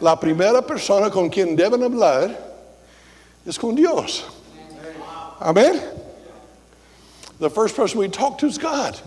La 0.00 0.16
primera 0.16 0.60
persona 0.66 1.10
con 1.10 1.30
quien 1.30 1.56
deben 1.56 1.80
hablar 1.80 2.36
es 3.46 3.56
con 3.56 3.74
Dios. 3.74 4.24
Amen. 5.40 5.80
The 7.38 7.48
first 7.48 7.76
person 7.76 8.00
we 8.00 8.08
talk 8.08 8.38
to 8.38 8.46
is 8.46 8.58
God. 8.58 9.00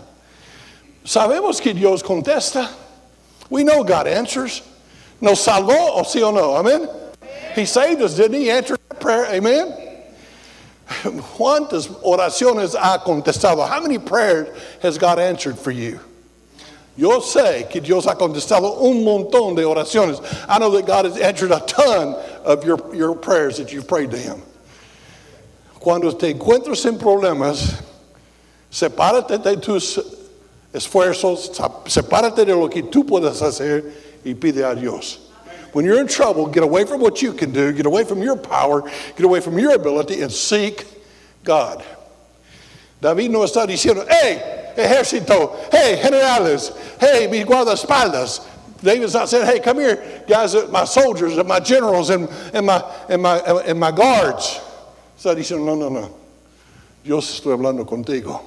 Sabemos 1.04 1.60
que 1.60 1.74
Dios 1.74 2.02
contesta. 2.02 2.72
We 3.50 3.62
know 3.62 3.84
God 3.84 4.06
answers. 4.06 4.62
Nos 5.20 5.44
salvó, 5.46 5.96
o 5.96 6.02
sí 6.02 6.22
o 6.22 6.30
no. 6.30 6.56
Amen. 6.56 6.88
He 7.54 7.66
saved 7.66 8.00
us, 8.00 8.16
didn't 8.16 8.34
he? 8.34 8.44
He 8.44 8.50
answered 8.50 8.80
prayer. 8.98 9.26
Amen. 9.26 9.91
¿Cuántas 11.36 11.88
oraciones 12.02 12.74
ha 12.74 12.98
contestado? 13.04 13.66
How 13.66 13.80
many 13.80 13.98
prayers 13.98 14.48
has 14.82 14.98
God 14.98 15.18
answered 15.18 15.58
for 15.58 15.70
you? 15.70 16.00
Yo 16.96 17.20
sé 17.20 17.70
que 17.70 17.80
Dios 17.80 18.06
ha 18.06 18.14
contestado 18.14 18.80
un 18.82 19.02
montón 19.02 19.56
de 19.56 19.62
oraciones. 19.62 20.20
I 20.48 20.58
know 20.58 20.70
that 20.72 20.86
God 20.86 21.06
has 21.06 21.18
answered 21.18 21.50
a 21.50 21.60
ton 21.60 22.14
of 22.44 22.64
your, 22.64 22.94
your 22.94 23.14
prayers 23.14 23.56
that 23.56 23.72
you've 23.72 23.88
prayed 23.88 24.10
to 24.10 24.18
Him. 24.18 24.42
Cuando 25.80 26.10
te 26.12 26.32
encuentres 26.32 26.84
en 26.86 26.98
problemas, 26.98 27.82
sepárate 28.70 29.42
de 29.42 29.56
tus 29.56 29.98
esfuerzos, 30.72 31.50
sepárate 31.86 32.44
de 32.44 32.54
lo 32.54 32.68
que 32.68 32.82
tú 32.82 33.04
puedes 33.04 33.40
hacer 33.40 33.92
y 34.24 34.34
pide 34.34 34.62
a 34.64 34.74
Dios. 34.74 35.21
When 35.72 35.84
you're 35.84 36.00
in 36.00 36.06
trouble, 36.06 36.46
get 36.46 36.62
away 36.62 36.84
from 36.84 37.00
what 37.00 37.22
you 37.22 37.32
can 37.32 37.52
do, 37.52 37.72
get 37.72 37.86
away 37.86 38.04
from 38.04 38.22
your 38.22 38.36
power, 38.36 38.82
get 39.16 39.24
away 39.24 39.40
from 39.40 39.58
your 39.58 39.74
ability, 39.74 40.20
and 40.20 40.30
seek 40.30 40.86
God. 41.44 41.84
David 43.00 43.30
no 43.30 43.40
está 43.40 43.66
diciendo, 43.66 44.06
hey, 44.08 44.74
ejército, 44.76 45.72
hey, 45.72 46.00
generales, 46.02 46.70
hey, 47.00 47.26
mis 47.26 47.44
guardaespaldas. 47.44 48.46
David's 48.82 49.14
not 49.14 49.28
saying, 49.28 49.46
hey, 49.46 49.60
come 49.60 49.78
here, 49.78 50.24
guys, 50.28 50.54
my 50.70 50.84
soldiers 50.84 51.38
and 51.38 51.48
my 51.48 51.58
generals 51.58 52.10
and, 52.10 52.28
and, 52.52 52.66
my, 52.66 52.82
and, 53.08 53.22
my, 53.22 53.38
and 53.38 53.78
my 53.78 53.90
guards. 53.90 54.60
Está 55.16 55.34
diciendo, 55.34 55.64
no, 55.64 55.74
no, 55.74 55.88
no. 55.88 56.18
Dios 57.02 57.40
estoy 57.40 57.52
hablando 57.52 57.84
contigo. 57.84 58.42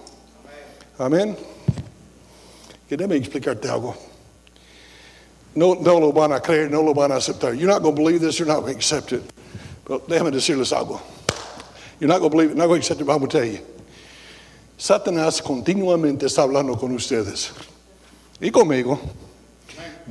Amén. 0.97 1.35
Que 2.87 2.95
déjame 2.95 3.15
explicarte 3.15 3.67
algo. 3.67 3.95
No, 5.55 5.73
no 5.73 5.97
lo 5.97 6.11
van 6.11 6.33
a 6.33 6.39
creer, 6.39 6.69
no 6.69 6.81
lo 6.81 6.93
van 6.93 7.11
a 7.11 7.15
aceptar. 7.15 7.57
You're 7.57 7.69
not 7.69 7.81
going 7.81 7.95
to 7.95 8.01
believe 8.01 8.21
this, 8.21 8.37
you're 8.37 8.47
not 8.47 8.59
going 8.61 8.73
to 8.73 8.77
accept 8.77 9.13
it. 9.13 9.23
But 9.85 10.07
déjame 10.07 10.31
decirles 10.31 10.73
algo. 10.73 11.01
You're 11.99 12.09
not 12.09 12.19
going 12.19 12.31
to 12.31 12.35
believe 12.35 12.51
it, 12.51 12.57
not 12.57 12.67
going 12.67 12.81
to 12.81 12.85
accept 12.85 12.99
it, 12.99 13.05
but 13.05 13.13
I'm 13.13 13.19
going 13.19 13.31
to 13.31 13.37
tell 13.37 13.47
you. 13.47 13.59
Satanás 14.77 15.41
continuamente 15.41 16.23
está 16.23 16.43
hablando 16.43 16.77
con 16.77 16.91
ustedes. 16.91 17.51
Y 18.41 18.49
conmigo. 18.49 18.99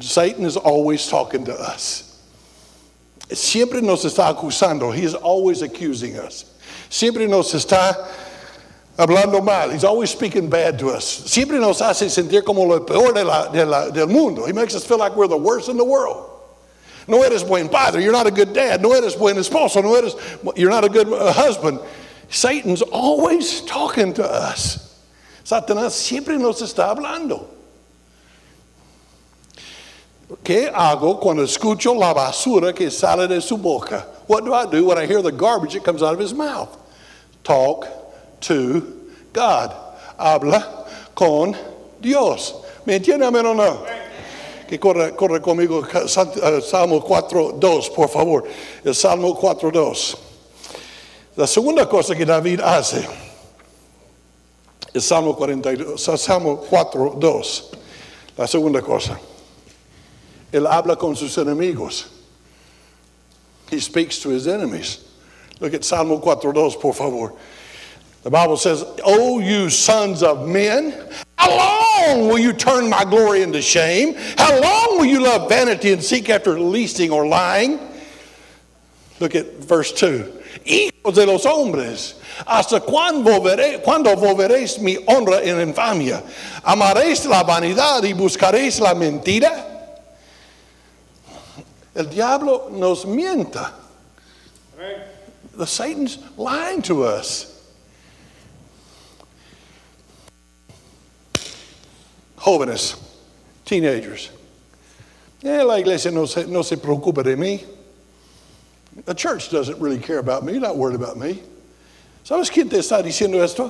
Satan 0.00 0.44
is 0.44 0.56
always 0.56 1.06
talking 1.06 1.44
to 1.44 1.52
us. 1.52 2.22
Siempre 3.32 3.80
nos 3.80 4.04
está 4.04 4.34
acusando. 4.34 4.94
He 4.94 5.04
is 5.04 5.14
always 5.14 5.62
accusing 5.62 6.16
us. 6.18 6.56
Siempre 6.88 7.26
nos 7.26 7.52
está 7.52 8.08
hablando 8.98 9.42
mal. 9.42 9.70
He's 9.70 9.84
always 9.84 10.10
speaking 10.10 10.48
bad 10.48 10.78
to 10.78 10.88
us. 10.88 11.04
Siempre 11.04 11.58
nos 11.58 11.80
hace 11.80 12.08
sentir 12.08 12.44
como 12.44 12.64
lo 12.64 12.80
peor 12.80 13.12
de 13.12 13.24
la, 13.24 13.50
de 13.50 13.64
la, 13.64 13.90
del 13.90 14.06
mundo. 14.06 14.46
He 14.46 14.52
makes 14.52 14.74
us 14.74 14.84
feel 14.84 14.98
like 14.98 15.16
we're 15.16 15.28
the 15.28 15.36
worst 15.36 15.68
in 15.68 15.76
the 15.76 15.84
world. 15.84 16.30
No 17.06 17.22
eres 17.22 17.44
buen 17.44 17.68
padre. 17.68 18.02
You're 18.02 18.12
not 18.12 18.26
a 18.26 18.30
good 18.30 18.54
dad. 18.54 18.80
No 18.80 18.92
eres 18.92 19.14
buen 19.14 19.36
esposo. 19.36 19.82
No 19.82 19.94
eres, 19.94 20.14
you're 20.56 20.70
not 20.70 20.84
a 20.84 20.88
good 20.88 21.12
uh, 21.12 21.32
husband. 21.32 21.80
Satan's 22.30 22.82
always 22.82 23.60
talking 23.62 24.14
to 24.14 24.24
us. 24.24 24.80
Satanás 25.44 25.90
siempre 25.90 26.38
nos 26.38 26.62
está 26.62 26.96
hablando. 26.96 27.46
¿Qué 30.42 30.72
hago 30.72 31.20
cuando 31.20 31.42
escucho 31.42 31.94
la 31.98 32.14
basura 32.14 32.74
que 32.74 32.90
sale 32.90 33.28
de 33.28 33.40
su 33.42 33.58
boca? 33.58 34.06
What 34.26 34.44
do 34.44 34.54
I 34.54 34.64
do 34.64 34.86
when 34.86 34.96
I 34.96 35.04
hear 35.04 35.20
the 35.20 35.30
garbage 35.30 35.74
that 35.74 35.84
comes 35.84 36.02
out 36.02 36.14
of 36.14 36.18
his 36.18 36.32
mouth? 36.32 36.74
Talk 37.44 37.86
to 38.46 38.80
God. 39.32 39.74
Habla 40.18 40.86
con 41.14 41.56
Dios. 42.00 42.54
¿Me 42.84 42.96
entiende, 42.96 43.26
amén 43.26 43.46
o 43.46 43.54
no? 43.54 43.84
Que 44.68 44.78
corre, 44.78 45.14
corre 45.14 45.40
conmigo 45.40 45.86
eh, 45.86 46.08
Salmo 46.08 47.04
4.2, 47.04 47.94
por 47.94 48.08
favor. 48.08 48.44
El 48.84 48.94
Salmo 48.94 49.38
4.2. 49.38 50.16
La 51.36 51.46
segunda 51.46 51.88
cosa 51.88 52.14
que 52.14 52.24
David 52.24 52.60
hace 52.60 53.06
es 54.92 55.04
Salmo, 55.04 55.34
42, 55.34 56.00
Salmo 56.00 56.62
4.2. 56.70 57.64
La 58.36 58.46
segunda 58.46 58.80
cosa. 58.80 59.18
Él 60.52 60.66
habla 60.66 60.96
con 60.96 61.16
sus 61.16 61.36
enemigos. 61.36 62.06
He 63.70 63.80
speaks 63.80 64.20
to 64.20 64.30
his 64.30 64.46
enemies. 64.46 65.00
Look 65.58 65.74
at 65.74 65.84
Salmo 65.84 66.20
4.2, 66.20 66.80
por 66.80 66.94
favor. 66.94 67.32
The 68.25 68.31
Bible 68.31 68.57
says, 68.57 68.85
Oh, 69.04 69.38
you 69.38 69.69
sons 69.69 70.23
of 70.23 70.49
men, 70.49 70.95
how 71.37 71.50
long 71.50 72.26
will 72.26 72.38
you 72.38 72.54
turn 72.54 72.88
my 72.88 73.04
glory 73.04 73.43
into 73.43 73.61
shame? 73.61 74.14
How 74.38 74.61
long 74.61 74.99
will 74.99 75.04
you 75.04 75.23
love 75.23 75.49
vanity 75.49 75.93
and 75.93 76.02
seek 76.02 76.31
after 76.31 76.59
leasing 76.59 77.11
or 77.11 77.26
lying? 77.26 77.78
Look 79.21 79.35
at 79.35 79.47
verse 79.57 79.93
2. 79.93 80.40
Hijos 80.64 81.14
de 81.16 81.26
los 81.26 81.45
hombres, 81.45 82.14
¿hasta 82.47 82.81
cuándo, 82.81 83.43
cuándo 83.83 84.16
volveréis 84.16 84.81
mi 84.81 84.97
honra 85.07 85.43
en 85.43 85.61
infamia? 85.61 86.23
¿Amaréis 86.64 87.26
la 87.26 87.43
vanidad 87.43 88.02
y 88.04 88.14
buscaréis 88.14 88.81
la 88.81 88.95
mentira? 88.95 89.71
El 91.95 92.07
diablo 92.07 92.71
nos 92.73 93.04
mienta. 93.04 93.73
The 95.59 95.66
Satan's 95.66 96.19
lying 96.38 96.81
to 96.83 97.04
us. 97.04 97.53
Jóvenes, 102.44 102.96
teenagers. 103.64 104.30
Eh, 105.42 105.62
la 105.62 105.78
iglesia 105.78 106.10
no 106.10 106.26
se, 106.26 106.46
no 106.46 106.62
se 106.62 106.76
preocupa 106.76 107.24
de 107.24 107.36
mí. 107.36 107.64
The 109.06 109.14
church 109.14 109.50
doesn't 109.50 109.80
really 109.80 109.98
care 109.98 110.18
about 110.18 110.44
me, 110.44 110.58
not 110.58 110.76
worried 110.76 110.94
about 110.94 111.16
me. 111.16 111.42
¿Sabes 112.22 112.50
quién 112.50 112.68
te 112.68 112.76
está 112.76 113.02
diciendo 113.02 113.42
esto? 113.42 113.68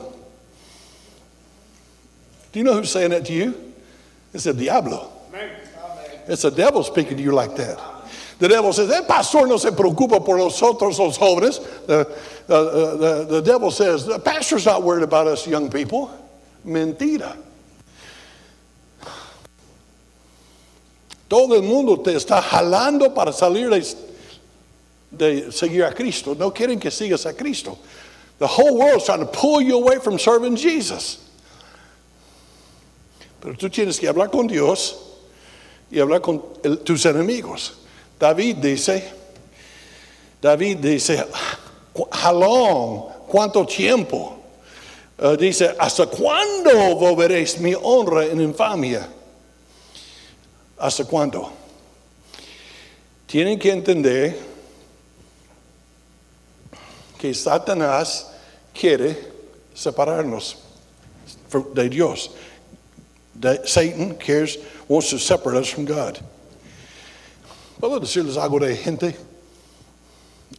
Do 2.53 2.59
you 2.59 2.65
know 2.65 2.75
who's 2.75 2.91
saying 2.91 3.11
that 3.11 3.25
to 3.27 3.33
you? 3.33 3.55
It's 4.33 4.45
the 4.45 4.53
diablo. 4.53 5.11
It's 6.27 6.43
the 6.43 6.51
devil 6.51 6.83
speaking 6.83 7.17
to 7.17 7.23
you 7.23 7.33
like 7.33 7.55
that. 7.57 7.79
The 8.41 8.49
devil 8.49 8.73
says, 8.73 8.91
El 8.91 9.05
pastor 9.05 9.47
no 9.47 9.57
se 9.57 9.71
preocupa 9.71 10.25
por 10.25 10.37
nosotros, 10.37 10.99
los 10.99 11.17
jóvenes. 11.17 11.87
The, 11.87 12.01
uh, 12.53 12.97
the, 12.97 13.25
the 13.29 13.43
devil 13.43 13.71
says, 13.71 14.05
The 14.05 14.19
pastor's 14.19 14.67
not 14.67 14.83
worried 14.83 15.05
about 15.05 15.29
us 15.29 15.47
young 15.47 15.71
people. 15.71 16.11
Mentira. 16.67 17.37
Todo 21.35 21.57
el 21.57 21.63
mundo 21.63 21.99
te 21.99 22.15
está 22.15 22.41
jalando 22.41 23.13
para 23.13 23.33
salir 23.33 23.69
de, 23.69 23.85
de 25.11 25.51
seguir 25.51 25.83
a 25.83 25.93
Cristo. 25.93 26.37
No 26.39 26.55
quieren 26.55 26.79
que 26.79 26.93
sigas 26.93 27.27
a 27.27 27.35
Cristo. 27.35 27.77
The 28.39 28.47
whole 28.47 28.77
world's 28.77 29.07
trying 29.07 29.19
to 29.19 29.27
pull 29.27 29.61
you 29.61 29.77
away 29.77 29.99
from 29.99 30.17
serving 30.17 30.55
Jesus. 30.55 31.19
Pero 33.41 33.57
tú 33.57 33.69
tienes 33.69 33.99
que 33.99 34.07
hablar 34.07 34.31
con 34.31 34.47
Dios 34.47 34.95
y 35.91 35.99
hablar 35.99 36.21
con 36.21 36.41
tus 36.85 37.05
enemigos. 37.05 37.79
David 38.17 38.59
dice, 38.59 39.03
David 40.41 40.77
dice, 40.77 41.25
long, 42.33 43.11
cuánto 43.27 43.67
tiempo. 43.67 44.39
Uh, 45.19 45.37
dice, 45.37 45.75
¿hasta 45.81 46.07
cuándo 46.07 46.95
volveréis 46.95 47.59
mi 47.59 47.75
honra 47.75 48.25
en 48.25 48.41
infamia? 48.41 49.09
¿Hasta 50.85 51.07
cuándo? 51.07 51.51
Tienen 53.27 53.59
que 53.59 53.71
entender 53.71 54.39
que 57.19 57.33
Satanás 57.33 58.31
quiere 58.79 59.17
separarnos 59.75 60.59
de 61.73 61.89
Dios. 61.89 62.33
Satan 63.65 64.15
cares, 64.17 64.59
wants 64.87 65.09
to 65.09 65.19
separate 65.19 65.57
us 65.59 65.71
from 65.71 65.87
God. 65.87 66.19
Puedo 67.81 67.99
decirles 67.99 68.37
algo 68.37 68.61
de 68.61 68.77
gente 68.77 69.17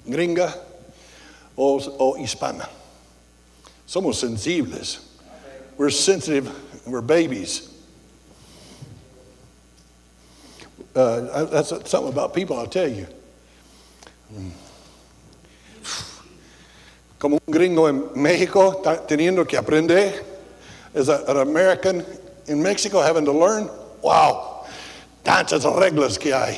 gringa 0.09 0.55
o, 1.55 1.77
o 1.99 2.17
hispana. 2.17 2.67
Somos 3.87 4.15
sensibles. 4.15 5.01
We're 5.77 5.91
sensitive. 5.91 6.49
We're 6.87 7.01
babies. 7.01 7.74
Uh, 10.95 11.45
that's 11.45 11.69
something 11.89 12.11
about 12.11 12.33
people, 12.33 12.57
I'll 12.57 12.67
tell 12.67 12.87
you. 12.87 13.05
Como 17.19 17.39
un 17.45 17.53
gringo 17.53 17.87
en 17.87 18.13
México, 18.15 18.81
teniendo 19.07 19.47
que 19.47 19.57
aprender, 19.57 20.23
as 20.93 21.09
a, 21.09 21.23
an 21.27 21.37
American 21.37 22.05
in 22.47 22.63
Mexico 22.63 23.01
having 23.01 23.25
to 23.25 23.31
learn, 23.31 23.69
wow, 24.01 24.65
tantas 25.23 25.65
reglas 25.65 26.17
que 26.17 26.33
hay. 26.33 26.57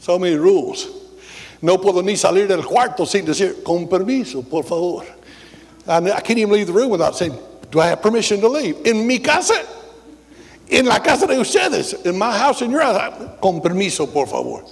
So 0.00 0.18
many 0.18 0.36
rules. 0.36 0.88
No 1.62 1.76
puedo 1.78 2.02
ni 2.04 2.14
salir 2.14 2.48
del 2.48 2.62
cuarto 2.62 3.06
sin 3.06 3.26
decir, 3.26 3.62
con 3.62 3.86
permiso, 3.88 4.48
por 4.48 4.64
favor. 4.64 5.04
And 5.86 6.08
I 6.08 6.20
can't 6.20 6.38
even 6.38 6.52
leave 6.52 6.66
the 6.66 6.72
room 6.72 6.90
without 6.90 7.16
saying, 7.16 7.36
do 7.70 7.80
I 7.80 7.88
have 7.88 8.02
permission 8.02 8.40
to 8.40 8.48
leave? 8.48 8.86
In 8.86 9.06
mi 9.06 9.18
casa, 9.18 9.54
en 10.70 10.86
la 10.86 11.00
casa 11.00 11.26
de 11.26 11.38
ustedes, 11.38 11.94
in 12.04 12.18
my 12.18 12.36
house, 12.36 12.62
in 12.62 12.70
your 12.70 12.82
house, 12.82 13.14
con 13.40 13.60
permiso, 13.60 14.06
por 14.12 14.26
favor. 14.26 14.64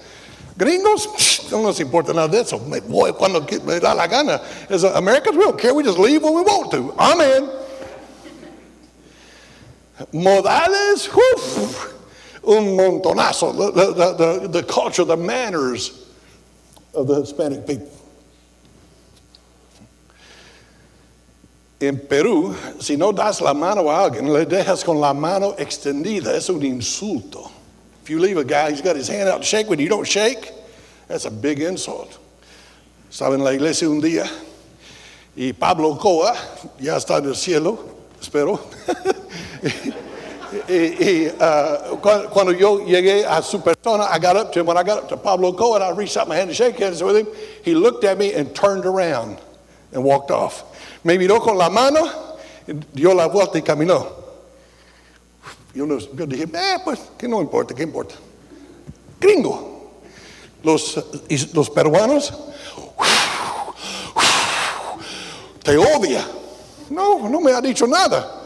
Gringos, 0.57 1.51
no 1.51 1.63
nos 1.63 1.79
importa 1.81 2.15
nada 2.15 2.29
de 2.29 2.41
eso. 2.41 2.59
Me 2.59 2.81
voy 2.81 3.13
cuando 3.13 3.47
me 3.65 3.79
da 3.79 3.95
la 3.95 4.07
gana. 4.07 4.41
As 4.71 4.85
Americans, 4.85 5.37
we 5.37 5.45
don't 5.45 5.59
care. 5.59 5.75
We 5.75 5.83
just 5.83 5.99
leave 5.99 6.23
when 6.23 6.35
we 6.35 6.43
want 6.43 6.71
to. 6.71 6.95
Amen. 6.99 7.51
Modales, 10.13 11.09
whew, 11.09 12.57
un 12.57 12.77
montonazo. 12.77 13.53
The, 13.53 13.93
the, 13.93 14.13
the, 14.15 14.49
the 14.49 14.63
culture, 14.63 15.05
the 15.05 15.17
manners 15.17 16.07
of 16.95 17.07
the 17.07 17.21
Hispanic 17.21 17.67
people. 17.67 17.96
En 21.79 21.99
Perú, 21.99 22.55
si 22.81 22.97
no 22.97 23.13
das 23.13 23.41
la 23.43 23.53
mano 23.53 23.91
a 23.91 24.05
alguien, 24.05 24.33
le 24.33 24.47
dejas 24.47 24.83
con 24.83 24.99
la 24.99 25.13
mano 25.13 25.55
extendida, 25.59 26.35
es 26.35 26.49
un 26.49 26.63
insulto. 26.63 27.51
If 28.03 28.09
you 28.09 28.19
leave 28.19 28.39
a 28.39 28.45
guy, 28.45 28.71
he's 28.71 28.81
got 28.81 28.97
his 28.97 29.09
hand 29.09 29.29
out 29.29 29.43
to 29.43 29.47
shake 29.47 29.69
when 29.69 29.79
you 29.79 29.89
don't 29.89 30.07
shake, 30.07 30.53
that's 31.07 31.27
a 31.27 31.31
big 31.31 31.61
insult. 31.61 32.19
Estaba 33.11 33.35
en 33.35 33.45
la 33.45 33.51
iglesia 33.51 33.91
un 33.91 34.01
día 34.01 34.27
y 35.37 35.53
Pablo 35.53 35.97
Coa, 35.97 36.35
ya 36.81 36.97
está 36.97 37.19
en 37.19 37.27
el 37.27 37.35
cielo, 37.35 37.79
espero. 38.21 38.59
y, 40.69 41.29
uh, 41.29 41.97
cuando 42.31 42.53
yo 42.53 42.87
llegué 42.87 43.27
a 43.27 43.43
su 43.43 43.61
persona, 43.61 44.05
I 44.11 44.19
got 44.19 44.37
up 44.37 44.51
to 44.53 44.61
him. 44.61 44.67
When 44.67 44.79
I 44.79 44.83
got 44.83 45.03
up 45.03 45.09
to 45.11 45.17
Pablo 45.19 45.53
Cohen, 45.53 45.83
I 45.83 45.91
reached 45.91 46.17
out 46.17 46.27
my 46.27 46.37
hand 46.37 46.49
to 46.49 46.55
shake 46.55 46.79
hands 46.79 47.03
with 47.03 47.17
him. 47.17 47.27
He 47.63 47.75
looked 47.75 48.05
at 48.05 48.17
me 48.17 48.33
and 48.33 48.55
turned 48.55 48.87
around 48.87 49.39
and 49.93 50.03
walked 50.03 50.31
off. 50.31 50.65
Me 51.07 51.17
miró 51.17 51.41
con 51.41 51.57
la 51.57 51.71
mano, 51.71 52.01
dio 52.93 53.15
la 53.15 53.27
vuelta 53.27 53.57
y 53.57 53.63
caminó. 53.63 54.09
Yo, 55.73 55.87
dije, 56.27 56.49
eh, 56.53 56.79
pues, 56.83 56.99
que 57.17 57.29
no 57.29 57.41
importa, 57.41 57.77
¿qué 57.77 57.85
importa? 57.85 58.17
Gringo. 59.21 60.01
Los, 60.65 61.01
los 61.53 61.71
peruanos, 61.71 62.35
te 65.63 65.79
odia. 65.79 66.27
No, 66.91 67.29
no 67.29 67.41
me 67.41 67.53
ha 67.53 67.61
dicho 67.61 67.87
nada. 67.87 68.43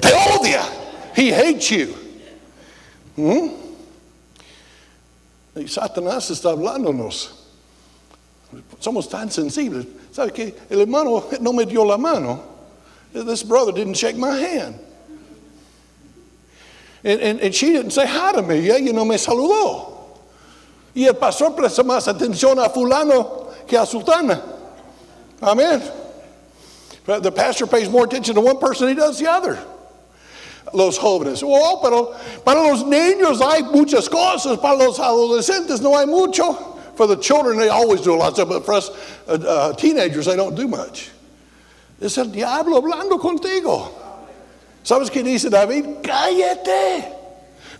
Te 0.00 0.14
odia. 0.38 0.62
He 1.14 1.34
hates 1.34 1.68
you. 1.68 1.94
¿Mm? 3.16 3.50
Satanás 5.68 6.30
está 6.30 6.48
hablándonos. 6.48 7.30
Somos 8.78 9.06
tan 9.06 9.30
sensibles. 9.30 9.99
¿Sabe 10.20 10.32
qué? 10.32 10.54
El 10.68 10.82
hermano 10.82 11.24
no 11.40 11.54
me 11.54 11.64
dio 11.64 11.82
la 11.82 11.96
mano. 11.96 12.42
This 13.14 13.42
brother 13.42 13.72
didn't 13.72 13.94
shake 13.94 14.18
my 14.18 14.36
hand. 14.36 14.78
And, 17.02 17.20
and, 17.22 17.40
and 17.40 17.54
she 17.54 17.72
didn't 17.72 17.92
say 17.92 18.06
hi 18.06 18.32
to 18.32 18.42
me. 18.42 18.70
Ella 18.70 18.92
no 18.92 19.06
me 19.06 19.16
saludó. 19.16 19.94
Y 20.94 21.06
el 21.06 21.14
pastor 21.14 21.52
presta 21.52 21.82
más 21.82 22.06
atención 22.06 22.62
a 22.62 22.68
fulano 22.68 23.66
que 23.66 23.78
a 23.78 23.86
sultana. 23.86 24.42
Amén. 25.40 25.80
The 27.06 27.32
pastor 27.32 27.66
pays 27.66 27.88
more 27.88 28.04
attention 28.04 28.34
to 28.34 28.42
one 28.42 28.58
person 28.58 28.88
than 28.88 28.96
he 28.96 29.00
does 29.00 29.18
the 29.18 29.26
other. 29.26 29.58
Los 30.74 30.98
jóvenes. 30.98 31.42
Oh, 31.42 31.80
pero 31.82 32.14
para 32.44 32.60
los 32.60 32.84
niños 32.84 33.40
hay 33.40 33.62
muchas 33.62 34.06
cosas. 34.06 34.60
Para 34.60 34.76
los 34.76 34.98
adolescentes 34.98 35.80
no 35.80 35.96
hay 35.96 36.04
mucho. 36.04 36.69
For 37.00 37.06
the 37.06 37.16
children, 37.16 37.56
they 37.56 37.70
always 37.70 38.02
do 38.02 38.12
a 38.12 38.16
lot 38.16 38.28
of 38.28 38.34
stuff. 38.34 38.48
But 38.50 38.66
for 38.66 38.74
us 38.74 38.90
uh, 39.26 39.32
uh, 39.32 39.72
teenagers, 39.72 40.26
they 40.26 40.36
don't 40.36 40.54
do 40.54 40.68
much. 40.68 41.10
Es 41.98 42.18
el 42.18 42.26
diablo 42.26 42.78
hablando 42.78 43.18
contigo. 43.18 43.90
¿Sabes 44.84 45.08
qué 45.08 45.24
dice 45.24 45.48
David? 45.48 46.02
Cállate. 46.02 47.10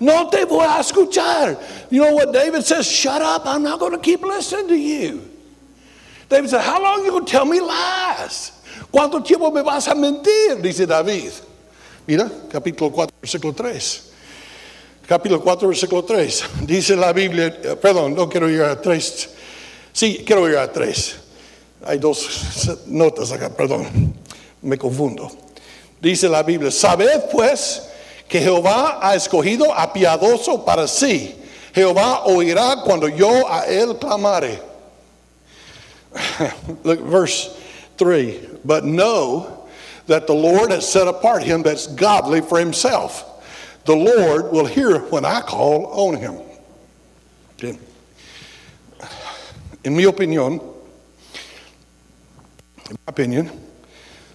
No 0.00 0.30
te 0.30 0.46
voy 0.46 0.64
a 0.64 0.80
escuchar. 0.80 1.62
You 1.90 2.00
know 2.00 2.14
what 2.14 2.32
David 2.32 2.64
says? 2.64 2.90
Shut 2.90 3.20
up. 3.20 3.42
I'm 3.44 3.62
not 3.62 3.78
going 3.78 3.92
to 3.92 3.98
keep 3.98 4.22
listening 4.22 4.68
to 4.68 4.74
you. 4.74 5.30
David 6.30 6.48
said, 6.48 6.62
How 6.62 6.82
long 6.82 7.04
you 7.04 7.10
going 7.10 7.26
to 7.26 7.30
tell 7.30 7.44
me 7.44 7.60
lies? 7.60 8.52
¿Cuánto 8.90 9.22
tiempo 9.22 9.50
me 9.50 9.60
vas 9.60 9.86
a 9.88 9.94
mentir? 9.94 10.62
Dice 10.62 10.86
David. 10.86 11.32
Mira, 12.06 12.24
capítulo 12.48 12.90
4, 12.90 13.14
versículo 13.20 13.54
3. 13.54 14.09
Capítulo 15.10 15.42
4, 15.42 15.66
versículo 15.66 16.04
3. 16.04 16.44
Dice 16.60 16.94
la 16.94 17.12
Biblia, 17.12 17.46
eh, 17.46 17.74
perdón, 17.74 18.14
no 18.14 18.28
quiero 18.28 18.48
ir 18.48 18.62
a 18.62 18.80
3. 18.80 19.28
Sí, 19.92 20.22
quiero 20.24 20.48
ir 20.48 20.56
a 20.56 20.70
3. 20.70 21.16
Hay 21.84 21.98
dos 21.98 22.78
notas 22.86 23.32
acá, 23.32 23.48
perdón, 23.50 24.14
me 24.62 24.78
confundo. 24.78 25.28
Dice 26.00 26.28
la 26.28 26.44
Biblia, 26.44 26.70
sabed 26.70 27.24
pues 27.32 27.88
que 28.28 28.38
Jehová 28.38 29.00
ha 29.02 29.16
escogido 29.16 29.74
a 29.74 29.92
piadoso 29.92 30.64
para 30.64 30.86
sí. 30.86 31.34
Jehová 31.74 32.26
oirá 32.26 32.76
cuando 32.84 33.08
yo 33.08 33.48
a 33.50 33.66
él 33.66 33.98
clamare. 33.98 34.62
Look, 36.84 37.00
verse 37.00 37.50
3. 37.96 38.60
But 38.64 38.84
know 38.84 39.66
that 40.06 40.28
the 40.28 40.34
Lord 40.34 40.70
has 40.70 40.88
set 40.88 41.08
apart 41.08 41.42
him 41.42 41.64
that's 41.64 41.88
godly 41.88 42.42
for 42.42 42.60
himself. 42.60 43.24
The 43.84 43.94
Lord 43.94 44.52
will 44.52 44.66
hear 44.66 44.98
when 44.98 45.24
I 45.24 45.40
call 45.40 45.86
on 45.86 46.16
him. 46.16 46.38
En 49.82 49.96
mi 49.96 50.04
opinión, 50.04 50.60
in 52.90 52.96
my 53.06 53.08
opinion, 53.08 53.50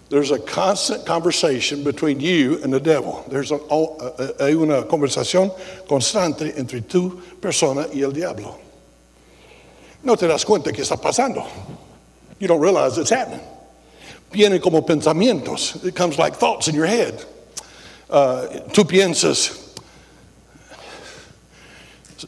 there's 0.10 0.32
a 0.32 0.40
constant 0.40 1.06
conversation 1.06 1.84
between 1.84 2.20
you 2.20 2.62
and 2.64 2.74
the 2.74 2.80
devil. 2.80 3.24
There's 3.30 3.52
a, 3.52 3.58
hay 4.40 4.54
una 4.54 4.84
conversación 4.84 5.52
constante 5.88 6.58
entre 6.58 6.82
tu 6.82 7.22
persona 7.42 7.88
y 7.94 8.02
el 8.02 8.12
diablo. 8.12 8.60
No 10.04 10.16
te 10.16 10.28
das 10.28 10.46
cuenta 10.46 10.72
que 10.72 10.84
está 10.84 10.98
pasando. 11.02 11.46
You 12.40 12.48
don't 12.48 12.62
realize 12.62 12.98
it's 12.98 13.10
happening. 13.10 13.42
Viene 14.32 14.60
como 14.60 14.82
pensamientos. 14.82 15.84
It 15.84 15.96
comes 15.96 16.18
like 16.18 16.36
thoughts 16.36 16.68
in 16.68 16.76
your 16.76 16.86
head. 16.86 17.24
Uh, 18.08 18.70
tú 18.72 18.86
piensas, 18.86 19.52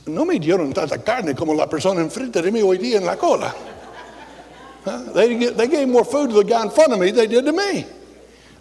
no 0.07 0.25
me 0.25 0.39
dieron 0.39 0.73
tanta 0.73 0.97
carne 1.03 1.35
como 1.35 1.53
la 1.53 1.67
persona 1.67 2.01
enfrente 2.01 2.41
de 2.41 2.51
mí 2.51 2.61
hoy 2.61 2.77
día 2.77 2.97
en 2.97 3.05
la 3.05 3.15
cola. 3.15 3.53
They, 5.13 5.51
they 5.51 5.67
gave 5.67 5.87
more 5.87 6.05
food 6.05 6.29
to 6.29 6.37
the 6.37 6.43
guy 6.43 6.63
in 6.63 6.69
front 6.71 6.93
of 6.93 6.99
me 6.99 7.11
than 7.11 7.15
they 7.17 7.27
did 7.27 7.45
to 7.45 7.51
me. 7.51 7.85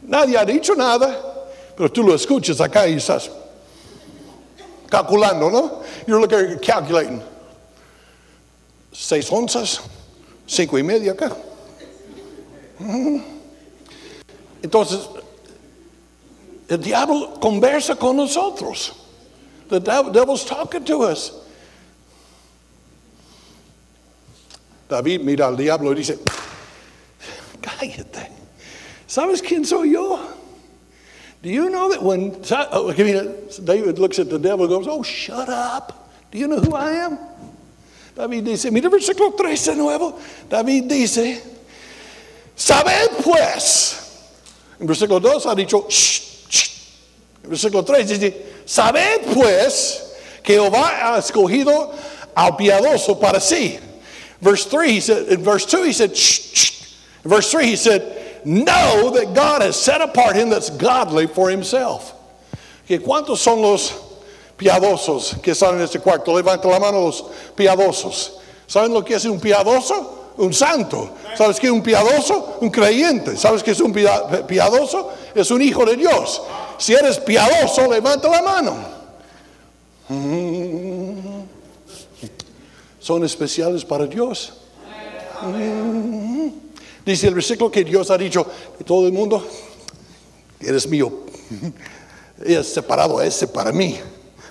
Nadie 0.02 0.36
ha 0.36 0.44
dicho 0.44 0.74
nada, 0.74 1.46
pero 1.76 1.88
tú 1.88 2.02
lo 2.02 2.14
escuchas 2.14 2.60
acá 2.60 2.86
y 2.86 2.96
estás 2.96 3.30
calculando, 4.90 5.50
¿no? 5.50 5.82
You're 6.06 6.20
looking, 6.20 6.58
calculating. 6.58 7.22
Seis 8.92 9.30
onzas, 9.30 9.80
cinco 10.46 10.78
y 10.78 10.82
media 10.82 11.12
acá. 11.12 11.34
Entonces, 14.62 15.08
el 16.68 16.78
diablo 16.78 17.38
conversa 17.40 17.96
con 17.96 18.16
nosotros. 18.16 18.92
The 19.68 19.80
devil's 19.80 20.44
talking 20.44 20.84
to 20.84 21.02
us. 21.02 21.32
David 24.88 25.22
mira 25.22 25.46
al 25.46 25.56
diablo 25.56 25.90
y 25.90 25.96
dice, 25.96 26.18
cállate. 27.60 28.30
¿Sabes 29.08 29.42
quién 29.42 29.64
soy 29.64 29.92
yo? 29.92 30.20
Do 31.42 31.50
you 31.50 31.70
know 31.70 31.90
that 31.90 32.02
when 32.02 32.40
oh, 32.72 32.92
David 32.92 33.98
looks 33.98 34.18
at 34.18 34.28
the 34.28 34.38
devil 34.38 34.64
and 34.64 34.68
goes, 34.68 34.86
oh, 34.88 35.02
shut 35.02 35.48
up. 35.48 36.10
Do 36.30 36.38
you 36.38 36.46
know 36.46 36.60
who 36.60 36.74
I 36.74 36.92
am? 36.92 37.18
David 38.16 38.44
dice, 38.44 38.70
mira 38.70 38.88
versículo 38.88 39.36
13 39.36 39.76
nuevo. 39.76 40.18
David 40.48 40.84
dice, 40.84 41.42
sabed 42.56 43.22
pues. 43.22 44.02
En 44.80 44.86
versículo 44.86 45.20
2 45.20 45.46
ha 45.46 45.54
dicho, 45.54 45.86
shh. 45.88 46.35
Versículo 47.48 47.84
3 47.84 48.08
dice, 48.08 48.34
sabed 48.64 49.34
pues 49.34 50.02
que 50.42 50.54
Jehová 50.54 51.14
ha 51.14 51.18
escogido 51.18 51.92
al 52.34 52.56
piadoso 52.56 53.18
para 53.18 53.40
sí 53.40 53.78
Verse 54.40 54.66
3, 54.66 54.90
he 54.90 55.00
said, 55.00 55.28
in 55.28 55.42
verse 55.42 55.66
2, 55.66 55.84
he 55.84 55.92
said, 55.92 56.16
shh, 56.16 56.52
shh. 56.52 56.96
In 57.24 57.30
verse 57.30 57.50
3, 57.50 57.66
he 57.66 57.76
said, 57.76 58.42
know 58.44 59.10
that 59.14 59.34
God 59.34 59.62
has 59.62 59.80
set 59.80 60.00
apart 60.00 60.36
him 60.36 60.50
that's 60.50 60.70
godly 60.70 61.26
for 61.26 61.50
himself. 61.50 62.12
Que 62.86 62.98
¿Cuántos 62.98 63.38
son 63.38 63.62
los 63.62 63.92
piadosos 64.56 65.42
que 65.42 65.52
están 65.52 65.74
en 65.74 65.80
este 65.80 66.00
cuarto? 66.00 66.32
Levanta 66.32 66.68
la 66.68 66.78
mano 66.78 67.06
los 67.06 67.22
piadosos. 67.56 68.38
¿Saben 68.68 68.92
lo 68.92 69.02
que 69.02 69.14
es 69.14 69.24
un 69.24 69.40
piadoso? 69.40 70.34
Un 70.36 70.52
santo. 70.52 71.16
¿Sabes 71.34 71.58
qué 71.58 71.66
es 71.66 71.72
un 71.72 71.82
piadoso? 71.82 72.58
Un 72.60 72.70
creyente. 72.70 73.36
¿Sabes 73.36 73.62
qué 73.62 73.70
es 73.70 73.80
un 73.80 73.92
piadoso? 73.92 75.10
Es 75.34 75.50
un 75.50 75.62
hijo 75.62 75.84
de 75.84 75.96
Dios. 75.96 76.42
Si 76.78 76.94
eres 76.94 77.18
piadoso, 77.18 77.90
levanta 77.90 78.28
la 78.28 78.42
mano. 78.42 78.76
Mm 80.08 81.36
son 83.06 83.22
especiales 83.22 83.84
para 83.84 84.04
Dios. 84.04 84.52
Dice 87.04 87.28
el 87.28 87.34
versículo 87.34 87.70
que 87.70 87.84
Dios 87.84 88.10
ha 88.10 88.18
dicho, 88.18 88.44
todo 88.84 89.06
el 89.06 89.12
mundo, 89.12 89.46
eres 90.58 90.88
mío. 90.88 91.20
He 92.44 92.64
separado 92.64 93.22
ese 93.22 93.46
para 93.46 93.70
mí. 93.70 93.96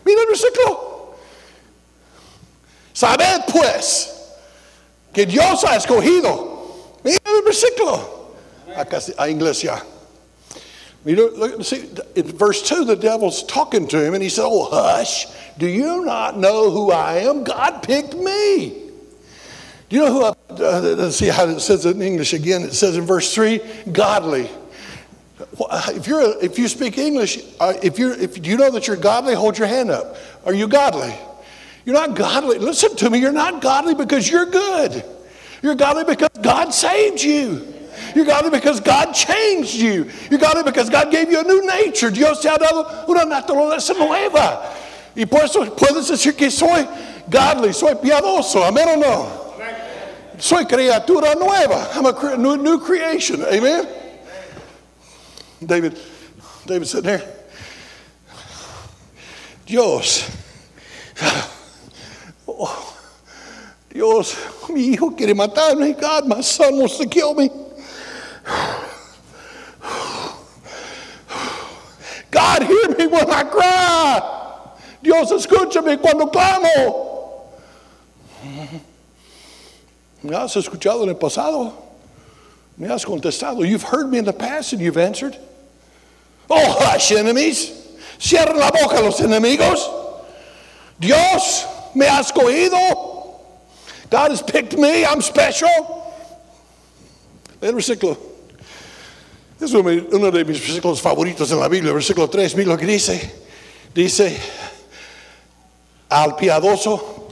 Mira 0.06 0.22
el 0.22 0.28
versículo. 0.28 1.16
Sabed 2.94 3.42
pues 3.52 4.14
que 5.12 5.26
Dios 5.26 5.66
ha 5.66 5.76
escogido. 5.76 6.94
Mira 7.04 7.20
el 7.26 7.44
versículo. 7.44 8.30
Acá, 8.74 9.00
a 9.18 9.28
iglesia. 9.28 9.84
Mira, 11.06 11.64
see, 11.64 11.88
in 12.16 12.26
verse 12.26 12.68
2, 12.68 12.84
the 12.84 12.96
devil's 12.96 13.44
talking 13.44 13.88
to 13.90 14.04
him 14.04 14.16
and 14.16 14.24
he 14.24 14.30
said, 14.30 14.44
Oh, 14.46 14.68
hush. 14.70 15.28
Do 15.58 15.68
you 15.68 16.04
not 16.04 16.38
know 16.38 16.72
who 16.72 16.92
I 16.92 17.20
am? 17.20 17.44
God 17.44 17.84
picked 17.84 18.16
me. 18.16 18.92
Do 19.88 19.96
you 19.96 20.04
know 20.04 20.12
who 20.12 20.24
I, 20.26 20.30
uh, 20.50 20.82
let's 20.98 21.18
see 21.18 21.28
how 21.28 21.46
it 21.46 21.60
says 21.60 21.86
it 21.86 21.96
in 21.96 22.02
English 22.02 22.34
again. 22.34 22.64
It 22.64 22.74
says 22.74 22.98
in 22.98 23.06
verse 23.06 23.34
3, 23.34 23.62
godly. 23.92 24.50
If, 25.60 26.08
you're, 26.08 26.44
if 26.44 26.58
you 26.58 26.68
speak 26.68 26.98
English, 26.98 27.40
uh, 27.60 27.74
if 27.84 28.00
you're, 28.00 28.14
if, 28.14 28.42
do 28.42 28.50
you 28.50 28.58
know 28.58 28.72
that 28.72 28.88
you're 28.88 28.98
godly? 28.98 29.36
Hold 29.36 29.58
your 29.58 29.68
hand 29.68 29.92
up. 29.92 30.18
Are 30.44 30.54
you 30.54 30.68
godly? 30.68 31.16
You're 31.86 31.96
not 31.96 32.16
godly. 32.16 32.58
Listen 32.58 32.96
to 32.96 33.10
me. 33.12 33.20
You're 33.20 33.32
not 33.32 33.62
godly 33.62 33.94
because 33.94 34.30
you're 34.30 34.48
good. 34.48 35.04
You're 35.62 35.76
godly 35.76 36.04
because 36.04 36.30
God 36.42 36.74
saved 36.74 37.22
you. 37.22 37.74
You're 38.16 38.26
godly 38.26 38.50
because 38.50 38.80
God 38.80 39.14
changed 39.14 39.76
you. 39.76 40.10
You're 40.30 40.40
godly 40.40 40.64
because 40.64 40.90
God 40.90 41.12
gave 41.12 41.32
you 41.32 41.40
a 41.40 41.44
new 41.44 41.66
nature. 41.66 42.10
Dios 42.10 42.42
te 42.42 42.50
ha 42.50 42.58
dado 42.58 43.06
una 43.08 43.26
naturaleza 43.26 43.94
nueva. 43.98 44.74
Y 45.16 45.26
por 45.26 45.44
eso 45.44 45.66
puedes 45.76 46.10
decir 46.10 46.36
que 46.36 46.52
soy 46.52 46.88
godly, 47.30 47.74
soy 47.74 47.96
piadoso. 47.96 48.64
Amén 48.64 48.88
o 48.90 48.96
no? 48.96 49.46
Soy 50.38 50.66
criatura 50.66 51.36
nueva. 51.36 51.90
I'm 51.94 52.06
a 52.06 52.38
new, 52.38 52.58
new 52.58 52.80
creation. 52.80 53.44
Amen? 53.44 53.88
David, 55.66 55.98
David 56.66 56.88
said 56.88 57.04
there, 57.04 57.24
Dios, 59.66 60.30
oh, 62.48 62.98
Dios, 63.90 64.36
mi 64.70 64.94
hijo 64.94 65.12
quiere 65.12 65.34
matarme. 65.34 66.00
God, 66.00 66.28
my 66.28 66.42
son 66.42 66.78
wants 66.78 66.98
to 66.98 67.08
kill 67.08 67.34
me. 67.34 67.50
God, 72.32 72.64
hear 72.64 72.90
me 72.90 73.08
when 73.08 73.30
I 73.30 73.44
cry. 73.44 74.22
Dios, 75.02 75.32
escúchame 75.32 76.02
cuando 76.02 76.28
clamo. 76.28 77.50
Me 80.24 80.36
has 80.36 80.56
escuchado 80.56 81.04
en 81.04 81.10
el 81.10 81.16
pasado. 81.16 81.74
Me 82.78 82.88
has 82.88 83.06
contestado. 83.06 83.64
You've 83.68 83.84
heard 83.84 84.10
me 84.10 84.18
in 84.18 84.26
the 84.26 84.34
past 84.34 84.74
and 84.74 84.82
you've 84.82 84.98
answered. 84.98 85.38
Oh, 86.50 86.78
hush, 86.80 87.12
enemies. 87.12 87.72
Cierren 88.20 88.58
la 88.58 88.72
boca 88.72 89.02
los 89.02 89.22
enemigos. 89.22 89.88
Dios 91.00 91.66
me 91.96 92.06
ha 92.08 92.22
escogido. 92.22 93.40
God 94.10 94.32
has 94.32 94.42
picked 94.42 94.78
me. 94.78 95.06
I'm 95.06 95.22
special. 95.22 96.04
El 97.62 97.74
versículo 97.74 98.35
Es 99.66 99.74
uno 99.74 100.30
de 100.30 100.46
mis 100.46 100.62
versículos 100.62 101.02
favoritos 101.02 101.50
en 101.50 101.60
la 101.60 101.68
Biblia, 101.68 101.92
versículo 101.92 102.30
3, 102.30 102.56
mira 102.56 102.74
lo 102.74 102.78
que 102.78 102.86
dice. 102.86 103.34
Dice, 103.96 104.38
al 106.08 106.36
piadoso 106.36 107.30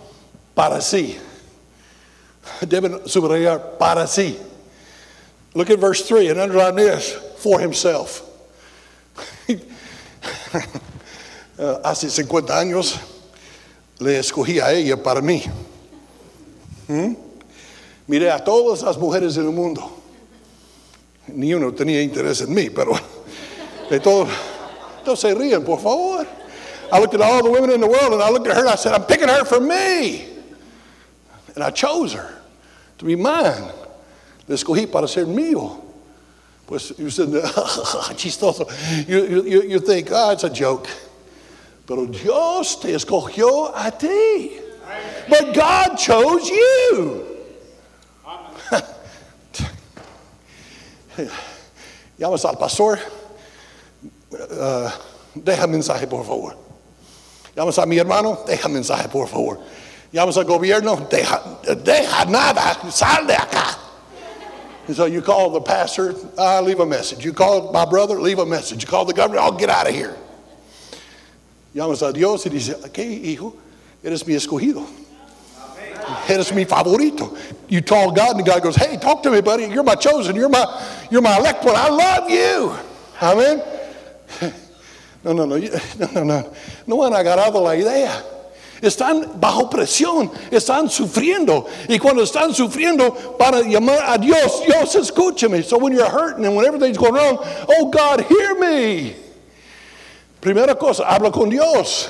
para 0.55 0.81
sí. 0.81 1.15
Deben 2.61 3.01
subrayar 3.05 3.77
para 3.77 4.07
sí. 4.07 4.35
Look 5.53 5.69
at 5.69 5.79
verse 5.79 6.07
3 6.07 6.31
and 6.31 6.39
underline 6.39 6.75
this 6.75 7.15
for 7.37 7.61
himself. 7.61 8.23
Hace 11.83 12.09
50 12.09 12.57
años 12.57 12.99
le 13.99 14.17
escogí 14.17 14.59
a 14.59 14.73
ella 14.73 14.97
para 14.97 15.21
mí. 15.21 15.43
¿Mm? 16.87 17.15
Miré 18.07 18.31
a 18.31 18.43
todas 18.43 18.81
las 18.81 18.97
mujeres 18.97 19.35
del 19.35 19.51
mundo. 19.51 20.02
Ni 21.27 21.53
tenía 21.71 22.01
interés 22.01 22.41
en 22.41 22.53
mí, 22.53 22.69
pero 22.69 22.93
de 23.89 23.99
todos, 23.99 24.29
no 25.05 25.15
se 25.15 25.33
ríen, 25.33 25.63
por 25.63 25.79
favor. 25.79 26.27
I 26.91 26.99
looked 26.99 27.15
at 27.15 27.21
all 27.21 27.41
the 27.41 27.49
women 27.49 27.71
in 27.71 27.81
the 27.81 27.87
world 27.87 28.13
and 28.13 28.21
I 28.21 28.29
looked 28.29 28.47
at 28.47 28.55
her 28.55 28.61
and 28.61 28.69
I 28.69 28.75
said, 28.75 28.93
I'm 28.93 29.05
picking 29.05 29.27
her 29.27 29.45
for 29.45 29.59
me. 29.59 30.27
And 31.55 31.63
I 31.63 31.71
chose 31.71 32.13
her 32.13 32.41
to 32.97 33.05
be 33.05 33.15
mine. 33.15 33.71
Le 34.47 34.55
escogí 34.55 34.91
para 34.91 35.07
ser 35.07 35.25
mío. 35.25 35.79
Pues 36.67 36.97
you 36.99 37.09
said, 37.09 37.29
ah, 37.33 38.13
chistoso. 38.15 38.67
You, 39.07 39.43
you, 39.43 39.63
you 39.63 39.79
think, 39.79 40.09
oh, 40.11 40.31
it's 40.31 40.43
a 40.43 40.49
joke. 40.49 40.87
Pero 41.87 42.05
Dios 42.05 42.75
te 42.75 42.89
escogió 42.89 43.71
a 43.73 43.91
ti. 43.91 44.59
But 45.29 45.53
God 45.53 45.95
chose 45.95 46.49
you. 46.49 47.32
Llamas 52.17 52.45
al 52.45 52.57
pastor. 52.57 52.99
Uh, 54.31 54.91
deja 55.35 55.67
mensaje, 55.67 56.07
por 56.07 56.25
favor. 56.25 56.55
Llamas 57.55 57.77
a 57.77 57.85
mi 57.85 57.97
hermano. 57.97 58.43
Deja 58.45 58.67
mensaje, 58.67 59.09
por 59.09 59.27
favor. 59.27 59.59
Llamas 60.11 60.37
al 60.37 60.45
gobierno. 60.45 61.07
Deja, 61.09 61.41
deja 61.83 62.25
nada. 62.25 62.91
Sal 62.91 63.27
de 63.27 63.33
acá. 63.33 63.79
And 64.87 64.95
so 64.95 65.05
you 65.05 65.21
call 65.21 65.49
the 65.51 65.61
pastor, 65.61 66.13
I 66.37 66.59
leave 66.59 66.81
a 66.81 66.85
message. 66.85 67.23
You 67.23 67.31
call 67.31 67.71
my 67.71 67.85
brother, 67.85 68.19
leave 68.19 68.39
a 68.39 68.45
message. 68.45 68.83
You 68.83 68.89
call 68.89 69.05
the 69.05 69.13
governor, 69.13 69.39
I'll 69.39 69.57
get 69.57 69.69
out 69.69 69.87
of 69.87 69.95
here. 69.95 70.15
Llamas 71.73 72.01
a 72.01 72.11
Dios 72.11 72.45
y 72.45 72.49
dice, 72.49 72.75
¿qué 72.91 73.03
hijo? 73.03 73.53
Eres 74.03 74.27
mi 74.27 74.35
escogido. 74.35 74.85
Eres 76.27 76.53
mi 76.53 76.65
favorito. 76.65 77.37
You 77.67 77.81
tell 77.81 78.11
God, 78.11 78.37
and 78.37 78.45
God 78.45 78.61
goes, 78.61 78.75
Hey, 78.75 78.97
talk 78.97 79.23
to 79.23 79.31
me, 79.31 79.41
buddy. 79.41 79.65
You're 79.65 79.83
my 79.83 79.95
chosen. 79.95 80.35
You're 80.35 80.49
my, 80.49 80.65
you're 81.09 81.21
my 81.21 81.37
elect 81.37 81.63
one. 81.63 81.75
I 81.75 81.89
love 81.89 82.29
you. 82.29 82.75
Amen. 83.21 83.63
No, 85.23 85.31
no, 85.31 85.45
no, 85.45 85.55
no, 85.55 86.07
no, 86.13 86.23
no. 86.23 86.51
No 86.85 87.03
han 87.03 87.13
agarrado 87.13 87.61
la 87.63 87.75
idea. 87.75 88.11
Están 88.81 89.39
bajo 89.39 89.69
presión, 89.69 90.29
están 90.51 90.89
sufriendo. 90.89 91.65
Y 91.87 91.97
cuando 91.97 92.23
están 92.23 92.53
sufriendo, 92.53 93.37
para 93.37 93.61
llamar 93.61 93.99
a 94.05 94.17
Dios, 94.17 94.61
Dios, 94.65 94.95
escúchame. 94.95 95.63
So 95.63 95.77
when 95.77 95.93
you're 95.93 96.09
hurting 96.09 96.45
and 96.45 96.53
when 96.53 96.65
everything's 96.65 96.97
going 96.97 97.13
wrong, 97.13 97.37
oh 97.69 97.89
God, 97.89 98.25
hear 98.25 98.55
me. 98.55 99.15
Primera 100.41 100.77
cosa, 100.77 101.05
habla 101.05 101.31
con 101.31 101.49
Dios. 101.49 102.09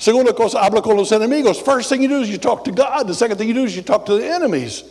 Segunda 0.00 0.32
cosa, 0.32 0.60
habla 0.62 0.80
con 0.80 0.96
los 0.96 1.12
enemigos. 1.12 1.62
First 1.62 1.90
thing 1.90 2.00
you 2.00 2.08
do 2.08 2.22
is 2.22 2.30
you 2.30 2.38
talk 2.38 2.64
to 2.64 2.72
God. 2.72 3.06
The 3.06 3.12
second 3.12 3.36
thing 3.36 3.48
you 3.48 3.54
do 3.54 3.64
is 3.64 3.76
you 3.76 3.82
talk 3.82 4.06
to 4.06 4.16
the 4.16 4.26
enemies. 4.26 4.82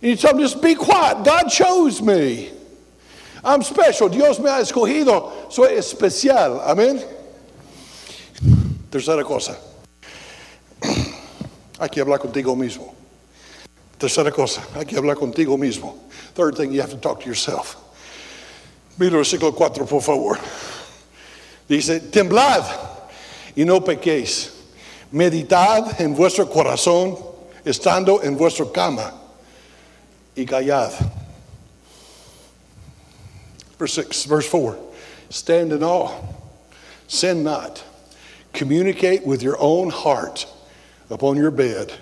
And 0.00 0.12
you 0.12 0.16
tell 0.16 0.32
them, 0.32 0.40
just 0.40 0.62
be 0.62 0.76
quiet. 0.76 1.24
God 1.24 1.48
chose 1.48 2.00
me. 2.00 2.52
I'm 3.42 3.60
special. 3.64 4.08
Dios 4.08 4.38
me 4.38 4.48
ha 4.48 4.60
escogido. 4.60 5.52
Soy 5.52 5.72
especial. 5.76 6.60
Amén. 6.60 7.04
Tercera 8.88 9.24
cosa. 9.24 9.56
Hay 11.80 11.88
que 11.88 12.00
hablar 12.00 12.20
contigo 12.20 12.54
mismo. 12.54 12.94
Tercera 13.98 14.30
cosa. 14.30 14.62
Hay 14.76 14.84
que 14.84 14.96
hablar 14.96 15.16
contigo 15.16 15.58
mismo. 15.58 15.98
Third 16.34 16.56
thing, 16.56 16.70
you 16.70 16.80
have 16.80 16.90
to 16.90 16.98
talk 16.98 17.18
to 17.18 17.26
yourself. 17.26 17.76
Mira 18.96 19.16
el 19.16 19.24
versículo 19.24 19.56
4, 19.56 19.86
por 19.86 20.02
favor. 20.02 20.38
Dice, 21.66 21.98
temblad 22.12 22.99
y 23.56 23.64
no 23.64 23.80
pequéis. 23.80 24.50
Meditad 25.12 26.00
en 26.00 26.14
vuestro 26.14 26.46
corazón, 26.46 27.18
estando 27.64 28.22
en 28.22 28.36
vuestra 28.36 28.66
cama, 28.72 29.12
y 30.36 30.44
callad. 30.44 30.92
Verse 33.78 33.94
6, 33.94 34.26
verse 34.26 34.48
4. 34.48 34.78
Stand 35.30 35.72
in 35.72 35.82
awe, 35.82 36.12
sin 37.08 37.42
not. 37.42 37.82
Communicate 38.52 39.26
with 39.26 39.42
your 39.42 39.56
own 39.58 39.90
heart 39.90 40.46
upon 41.08 41.36
your 41.36 41.50
bed, 41.50 41.92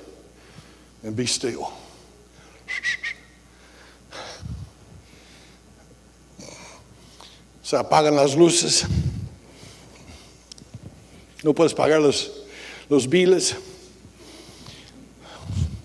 and 1.02 1.14
be 1.16 1.26
still. 1.26 1.72
Se 7.62 7.76
apagan 7.76 8.16
las 8.16 8.34
luces. 8.34 8.86
No 11.44 11.52
puedes 11.52 11.72
pagar 11.72 12.00
los, 12.00 12.30
los. 12.88 13.06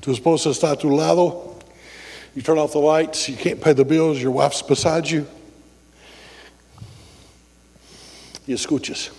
Tu 0.01 0.11
esposa 0.11 0.49
está 0.49 0.71
a 0.71 0.75
tu 0.75 0.89
lado. 0.89 1.55
You 2.35 2.41
turn 2.41 2.57
off 2.57 2.73
the 2.73 2.79
lights. 2.79 3.29
You 3.29 3.37
can't 3.37 3.61
pay 3.61 3.73
the 3.73 3.85
bills. 3.85 4.21
Your 4.21 4.31
wife's 4.31 4.61
beside 4.61 5.09
you. 5.09 5.27
Y 8.47 8.53
escuchas. 8.53 9.11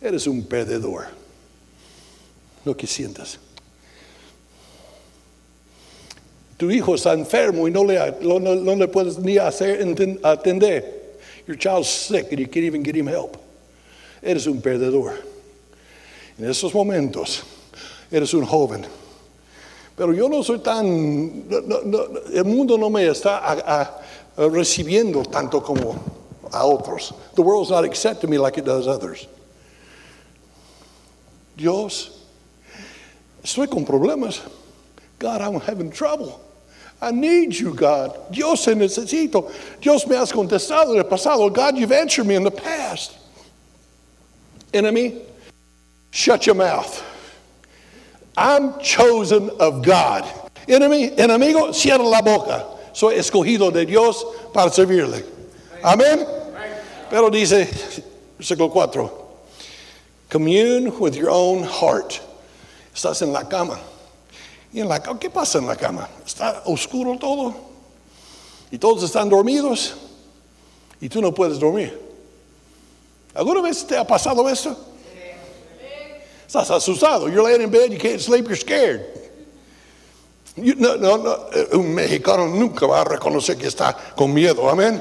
Eres 0.00 0.26
un 0.26 0.42
perdedor. 0.42 1.08
Lo 2.64 2.74
que 2.74 2.86
sientas. 2.86 3.38
Tu 6.58 6.70
hijo 6.70 6.92
está 6.92 7.14
enfermo 7.14 7.66
y 7.66 7.70
no 7.70 7.82
le, 7.82 7.96
no, 8.20 8.38
no 8.38 8.74
le 8.74 8.86
puedes 8.86 9.18
ni 9.18 9.38
hacer 9.38 9.80
atender. 10.22 10.84
Your 11.46 11.56
child's 11.56 11.88
sick 11.88 12.30
and 12.30 12.38
you 12.38 12.46
can't 12.46 12.66
even 12.66 12.82
get 12.82 12.94
him 12.94 13.06
help. 13.06 13.42
Eres 14.22 14.46
un 14.46 14.60
perdedor. 14.60 15.14
En 16.38 16.50
esos 16.50 16.74
momentos, 16.74 17.42
eres 18.10 18.32
un 18.34 18.44
joven. 18.44 18.86
Pero 19.96 20.14
yo 20.14 20.28
no 20.28 20.42
soy 20.42 20.60
tan, 20.60 21.48
no, 21.48 22.06
el 22.32 22.44
mundo 22.44 22.78
no 22.78 22.88
me 22.88 23.06
está 23.06 23.38
a, 23.38 23.82
a, 23.82 24.48
recibiendo 24.48 25.22
tanto 25.22 25.62
como 25.62 25.94
a 26.52 26.64
otros. 26.64 27.12
The 27.34 27.42
world's 27.42 27.70
not 27.70 27.84
accepting 27.84 28.30
me 28.30 28.38
like 28.38 28.56
it 28.56 28.64
does 28.64 28.86
others. 28.86 29.26
Dios, 31.56 32.24
estoy 33.42 33.70
con 33.70 33.84
problemas. 33.84 34.40
God, 35.18 35.42
I'm 35.42 35.60
having 35.60 35.90
trouble. 35.90 36.40
I 37.02 37.10
need 37.10 37.54
you, 37.54 37.74
God. 37.74 38.32
Dios, 38.32 38.64
te 38.64 38.74
necesito. 38.74 39.50
Dios 39.80 40.06
me 40.06 40.16
has 40.16 40.32
contestado 40.32 40.92
en 40.92 40.98
el 40.98 41.04
pasado. 41.04 41.52
God, 41.52 41.76
you've 41.76 41.92
answered 41.92 42.26
me 42.26 42.34
in 42.36 42.42
the 42.42 42.50
past. 42.50 43.19
Enemy, 44.72 45.20
shut 46.10 46.46
your 46.46 46.54
mouth. 46.54 47.04
I'm 48.36 48.78
chosen 48.80 49.50
of 49.58 49.82
God. 49.82 50.24
Enemy, 50.68 51.10
enemigo, 51.10 51.74
cierra 51.74 52.04
la 52.04 52.22
boca. 52.22 52.66
Soy 52.92 53.14
escogido 53.14 53.72
de 53.72 53.84
Dios 53.84 54.24
para 54.52 54.70
servirle. 54.70 55.24
Amén. 55.82 56.26
Pero 57.10 57.30
dice, 57.30 57.66
versículo 58.38 58.70
4, 58.70 59.10
commune 60.28 60.98
with 60.98 61.16
your 61.16 61.30
own 61.30 61.64
heart. 61.64 62.20
Estás 62.94 63.22
en 63.22 63.32
la 63.32 63.42
cama. 63.44 63.78
Y 64.72 64.80
en 64.80 64.88
la 64.88 65.00
¿qué 65.00 65.28
pasa 65.30 65.58
en 65.58 65.66
la 65.66 65.76
cama? 65.76 66.08
Está 66.24 66.62
oscuro 66.66 67.18
todo. 67.18 67.54
Y 68.70 68.78
todos 68.78 69.02
están 69.02 69.28
dormidos. 69.28 69.94
Y 71.00 71.08
tú 71.08 71.20
no 71.20 71.34
puedes 71.34 71.58
dormir. 71.58 72.09
¿Alguna 73.34 73.62
vez 73.62 73.86
te 73.86 73.96
ha 73.96 74.06
pasado 74.06 74.48
esto? 74.48 74.76
Estás 76.46 76.70
asustado. 76.70 77.28
You're 77.28 77.42
laying 77.42 77.62
in 77.62 77.70
bed, 77.70 77.92
you 77.92 77.98
can't 77.98 78.20
sleep, 78.20 78.46
you're 78.46 78.56
scared. 78.56 79.06
You, 80.56 80.74
no, 80.74 80.96
no, 80.96 81.16
no, 81.16 81.48
eh, 81.54 81.76
un 81.76 81.94
mexicano 81.94 82.48
nunca 82.48 82.86
va 82.86 83.02
a 83.02 83.04
reconocer 83.04 83.56
que 83.56 83.68
está 83.68 83.96
con 84.16 84.34
miedo. 84.34 84.68
Amén. 84.68 85.00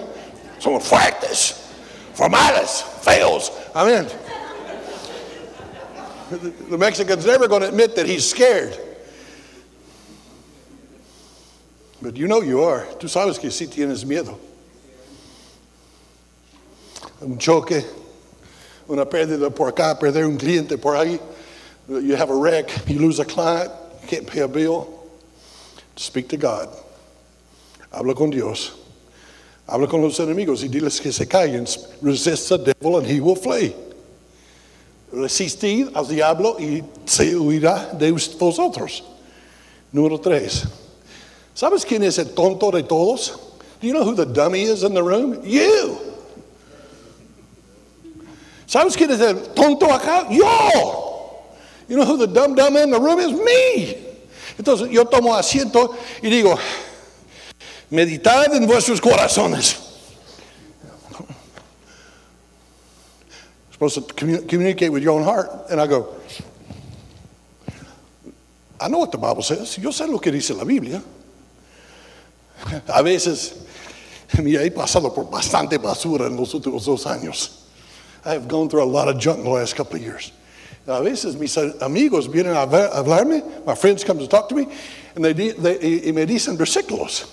Somos 0.59 0.83
fuertes, 0.83 1.55
formales, 2.13 2.83
feos. 3.01 3.51
Amén. 3.73 4.07
The 6.69 6.77
Mexican's 6.77 7.25
never 7.25 7.47
going 7.47 7.63
to 7.63 7.69
admit 7.69 7.95
that 7.95 8.05
he's 8.05 8.29
scared. 8.29 8.77
But 11.99 12.15
you 12.15 12.27
know 12.27 12.41
you 12.41 12.63
are. 12.63 12.85
Tú 12.99 13.09
sabes 13.09 13.39
que 13.39 13.49
sí 13.49 13.67
tienes 13.67 14.05
miedo. 14.05 14.37
Un 17.21 17.39
choque, 17.39 17.83
una 18.89 19.05
pérdida 19.05 19.49
por 19.49 19.69
acá, 19.69 19.97
perder 19.97 20.25
un 20.25 20.37
cliente 20.37 20.77
por 20.77 20.95
ahí. 20.95 21.19
You 21.87 22.15
have 22.15 22.29
a 22.29 22.35
wreck, 22.35 22.69
you 22.87 22.99
lose 22.99 23.19
a 23.19 23.25
client, 23.25 23.71
you 24.01 24.07
can't 24.07 24.27
pay 24.27 24.41
a 24.41 24.47
bill. 24.47 24.87
Speak 25.95 26.27
to 26.29 26.37
God. 26.37 26.69
Habla 27.91 28.13
con 28.13 28.29
Dios. 28.29 28.73
Habla 29.67 29.87
con 29.87 30.01
los 30.01 30.19
enemigos 30.19 30.63
y 30.63 30.67
diles 30.67 30.99
que 30.99 31.11
se 31.11 31.25
callen. 31.25 31.67
Resist 32.01 32.49
the 32.49 32.57
devil 32.57 32.97
and 32.97 33.07
he 33.07 33.19
will 33.19 33.35
flee. 33.35 33.75
Resistid 35.11 35.95
al 35.95 36.05
diablo 36.05 36.57
y 36.59 36.83
se 37.05 37.35
huirá 37.35 37.97
de 37.97 38.11
vosotros. 38.11 39.03
Número 39.91 40.19
tres. 40.19 40.65
¿Sabes 41.53 41.85
quién 41.85 42.03
es 42.03 42.17
el 42.17 42.33
tonto 42.33 42.71
de 42.71 42.83
todos? 42.83 43.37
Do 43.81 43.87
you 43.87 43.93
know 43.93 44.03
who 44.03 44.15
the 44.15 44.25
dummy 44.25 44.63
is 44.63 44.83
in 44.83 44.93
the 44.93 45.03
room? 45.03 45.43
You. 45.43 46.08
¿Sabes 48.69 48.95
quién 48.95 49.09
es 49.09 49.19
el 49.19 49.35
tonto 49.55 49.91
acá? 49.91 50.27
Yo. 50.29 50.45
You 51.87 51.97
know 51.97 52.05
who 52.05 52.17
the 52.17 52.27
dumb 52.27 52.53
dumb 52.53 52.77
in 52.77 52.91
the 52.91 52.99
room 52.99 53.17
is? 53.19 53.31
Me. 53.31 53.97
Entonces 54.59 54.91
yo 54.91 55.05
tomo 55.05 55.33
asiento 55.35 55.95
y 56.21 56.29
digo, 56.29 56.55
meditad 57.89 58.53
en 58.53 58.67
vuestros 58.67 59.01
corazones. 59.01 59.75
supposed 63.71 64.07
to 64.07 64.13
communicate 64.45 64.91
with 64.91 65.01
your 65.01 65.13
own 65.13 65.23
heart. 65.23 65.49
And 65.71 65.81
I 65.81 65.87
go, 65.87 66.15
I 68.79 68.87
know 68.87 68.99
what 68.99 69.11
the 69.11 69.17
Bible 69.17 69.41
says. 69.41 69.77
Yo 69.77 69.89
sé 69.89 70.07
lo 70.07 70.19
que 70.19 70.31
dice 70.31 70.55
la 70.55 70.63
Biblia. 70.63 71.01
A 72.87 73.01
veces, 73.01 73.65
mira, 74.43 74.63
he 74.63 74.69
pasado 74.69 75.11
por 75.11 75.23
bastante 75.27 75.79
basura 75.79 76.27
en 76.27 76.37
los 76.37 76.53
últimos 76.53 76.85
dos 76.85 77.07
años. 77.07 77.58
I 78.25 78.33
have 78.33 78.47
gone 78.47 78.69
through 78.69 78.83
a 78.83 78.85
lot 78.85 79.07
of 79.07 79.17
junk 79.19 79.39
in 79.39 79.43
the 79.45 79.49
last 79.49 79.75
couple 79.75 79.95
of 79.95 80.01
years. 80.01 80.31
A 80.87 81.03
veces 81.03 81.37
mis 81.37 81.55
amigos 81.55 82.27
vienen 82.27 82.53
a 82.53 82.67
hablarme, 82.67 83.65
my 83.65 83.75
friends 83.75 84.03
come 84.03 84.17
to 84.17 84.27
talk 84.27 84.49
to 84.49 84.55
me, 84.55 84.67
and 85.15 85.23
they, 85.23 85.33
they 85.33 86.01
y 86.05 86.11
me 86.11 86.25
dicen 86.25 86.57
versículos. 86.57 87.31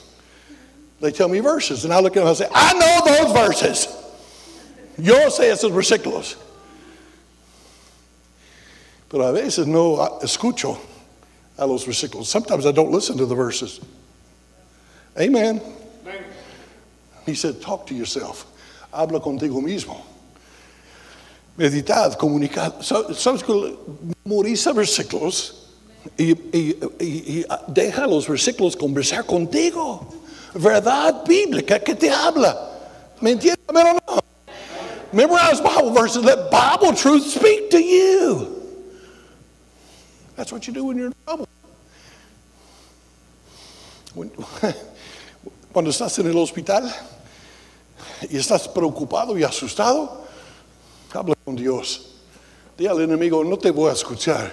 They 1.00 1.10
tell 1.10 1.28
me 1.28 1.40
verses, 1.40 1.84
and 1.84 1.92
I 1.92 2.00
look 2.00 2.16
at 2.16 2.20
them 2.20 2.28
and 2.28 2.30
I 2.30 2.34
say, 2.34 2.48
I 2.52 2.72
know 2.74 3.00
those 3.04 3.32
verses. 3.32 3.86
Yo 4.98 5.14
sé 5.28 5.50
esos 5.50 5.70
versículos. 5.70 6.36
Pero 9.08 9.22
a 9.22 9.32
veces 9.32 9.66
no 9.66 9.96
escucho 10.22 10.78
a 11.58 11.66
los 11.66 11.84
versículos. 11.84 12.26
Sometimes 12.26 12.66
I 12.66 12.72
don't 12.72 12.90
listen 12.90 13.16
to 13.18 13.26
the 13.26 13.34
verses. 13.34 13.80
Amen. 15.18 15.60
Amen. 16.02 16.24
He 17.24 17.34
said, 17.34 17.60
talk 17.60 17.86
to 17.86 17.94
yourself. 17.94 18.46
Habla 18.92 19.20
contigo 19.20 19.62
mismo. 19.62 20.00
Meditad, 21.56 22.14
comunicad. 22.14 22.74
Sabes 22.82 23.42
que 23.42 23.76
memoriza 24.24 24.72
versículos 24.72 25.66
y, 26.16 26.32
y, 26.32 26.78
y, 27.00 27.06
y 27.38 27.46
deja 27.68 28.06
los 28.06 28.28
versículos 28.28 28.76
conversar 28.76 29.24
contigo. 29.24 30.06
Verdad 30.54 31.24
bíblica 31.26 31.78
que 31.80 31.94
te 31.94 32.10
habla. 32.10 32.70
¿Me 33.20 33.30
entiendes? 33.32 33.64
o 33.68 33.72
no? 33.72 34.20
Memorize 35.12 35.60
Bible 35.62 35.92
verses. 35.92 36.22
Let 36.24 36.50
Bible 36.50 36.92
truth 36.94 37.24
speak 37.26 37.70
to 37.70 37.78
you. 37.78 38.48
That's 40.36 40.52
what 40.52 40.66
you 40.66 40.74
do 40.74 40.84
when 40.84 40.98
you're 40.98 41.06
in 41.06 41.14
trouble. 41.24 41.48
Cuando 45.72 45.90
estás 45.90 46.18
en 46.18 46.26
el 46.26 46.36
hospital 46.36 46.90
y 48.30 48.36
estás 48.36 48.68
preocupado 48.68 49.38
y 49.38 49.44
asustado, 49.44 50.25
habla 51.16 51.34
con 51.44 51.56
Dios. 51.56 52.12
Al 52.78 53.00
enemigo, 53.00 53.42
no 53.42 53.56
te 53.56 53.70
voy 53.70 53.90
a 53.90 53.94
escuchar, 53.94 54.52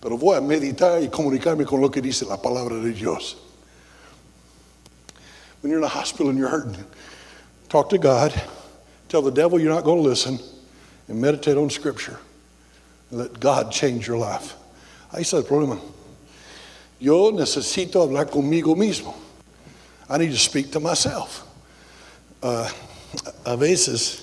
pero 0.00 0.16
voy 0.16 0.36
a 0.36 0.40
meditar 0.40 1.02
y 1.02 1.08
comunicarme 1.08 1.64
con 1.66 1.80
lo 1.80 1.90
que 1.90 2.00
dice 2.00 2.24
la 2.24 2.40
palabra 2.40 2.76
de 2.76 2.92
Dios. 2.92 3.36
When 5.60 5.70
you're 5.70 5.78
in 5.78 5.84
a 5.84 5.88
hospital 5.88 6.30
and 6.30 6.38
you're 6.38 6.48
hurting, 6.48 6.84
talk 7.68 7.88
to 7.90 7.98
God. 7.98 8.32
Tell 9.08 9.22
the 9.22 9.30
devil 9.30 9.60
you're 9.60 9.72
not 9.72 9.84
going 9.84 10.02
to 10.02 10.08
listen 10.08 10.40
and 11.06 11.20
meditate 11.20 11.56
on 11.56 11.70
Scripture. 11.70 12.18
And 13.10 13.20
let 13.20 13.38
God 13.38 13.70
change 13.70 14.08
your 14.08 14.16
life. 14.16 14.54
Ahí 15.12 15.20
está 15.20 15.36
el 15.36 15.44
problema. 15.44 15.78
Yo 16.98 17.30
necesito 17.30 18.00
hablar 18.00 18.30
conmigo 18.30 18.74
mismo. 18.74 19.14
I 20.08 20.18
need 20.18 20.30
to 20.30 20.38
speak 20.38 20.72
to 20.72 20.80
myself. 20.80 21.46
Uh, 22.42 22.68
a 23.44 23.56
veces, 23.56 24.21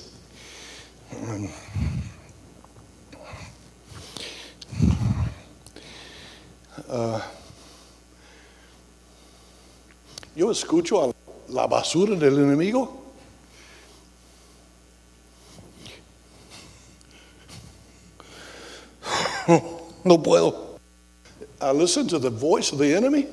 uh, 6.87 7.21
yo 10.35 10.49
escucho 10.49 11.03
a 11.03 11.13
la 11.51 11.67
basura 11.67 12.15
del 12.15 12.37
enemigo 12.39 12.99
no 20.03 20.17
puedo. 20.17 20.79
I 21.61 21.71
listen 21.71 22.07
to 22.09 22.19
the 22.19 22.29
voice 22.29 22.71
of 22.71 22.77
the 22.77 22.93
enemy. 22.95 23.27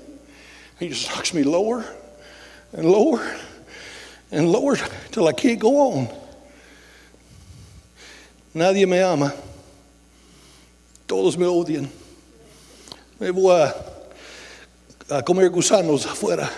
He 0.78 0.88
just 0.88 1.08
knocks 1.10 1.32
me 1.32 1.42
lower 1.42 1.84
and 2.72 2.90
lower 2.90 3.36
and 4.30 4.50
lower 4.50 4.76
till 5.10 5.28
I 5.28 5.32
can't 5.32 5.58
go 5.58 5.92
on. 5.92 6.25
Nadie 8.56 8.86
me 8.86 9.02
ama. 9.02 9.34
Todos 11.06 11.36
me 11.36 11.44
odian. 11.44 11.90
Me 13.20 13.30
voy 13.30 13.52
a, 13.52 13.74
a 15.10 15.22
comer 15.22 15.50
gusanos 15.50 16.06
afuera. 16.06 16.48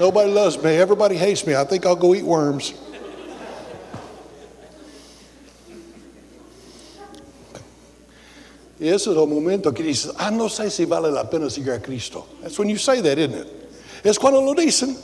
Nobody 0.00 0.28
loves 0.28 0.60
me. 0.60 0.76
Everybody 0.76 1.16
hates 1.16 1.46
me. 1.46 1.54
I 1.54 1.62
think 1.62 1.86
I'll 1.86 1.94
go 1.94 2.16
eat 2.16 2.24
worms. 2.24 2.74
Y 8.80 8.88
ese 8.88 9.06
es 9.06 9.16
el 9.16 9.26
momento 9.28 9.72
que 9.72 9.84
dices, 9.84 10.12
ah, 10.18 10.32
no 10.32 10.48
sé 10.48 10.68
si 10.72 10.84
vale 10.84 11.12
la 11.12 11.30
pena 11.30 11.48
seguir 11.48 11.74
a 11.74 11.80
Cristo. 11.80 12.26
That's 12.42 12.58
when 12.58 12.68
you 12.68 12.76
say 12.76 13.00
that, 13.00 13.18
isn't 13.18 13.34
it? 13.34 13.46
Es 14.02 14.18
cuando 14.18 14.40
lo 14.40 14.54
dicen. 14.54 14.96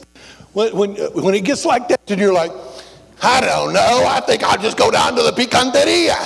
When, 0.53 0.77
when, 0.77 0.97
when 0.97 1.35
it 1.37 1.45
gets 1.45 1.65
like 1.65 1.87
that, 1.87 2.01
and 2.09 2.19
you're 2.19 2.33
like, 2.33 2.51
I 3.23 3.41
don't 3.41 3.73
know, 3.73 4.05
I 4.07 4.21
think 4.21 4.43
I'll 4.43 4.61
just 4.61 4.77
go 4.77 4.91
down 4.91 5.17
to 5.17 5.23
the 5.23 5.33
picantería. 5.33 6.17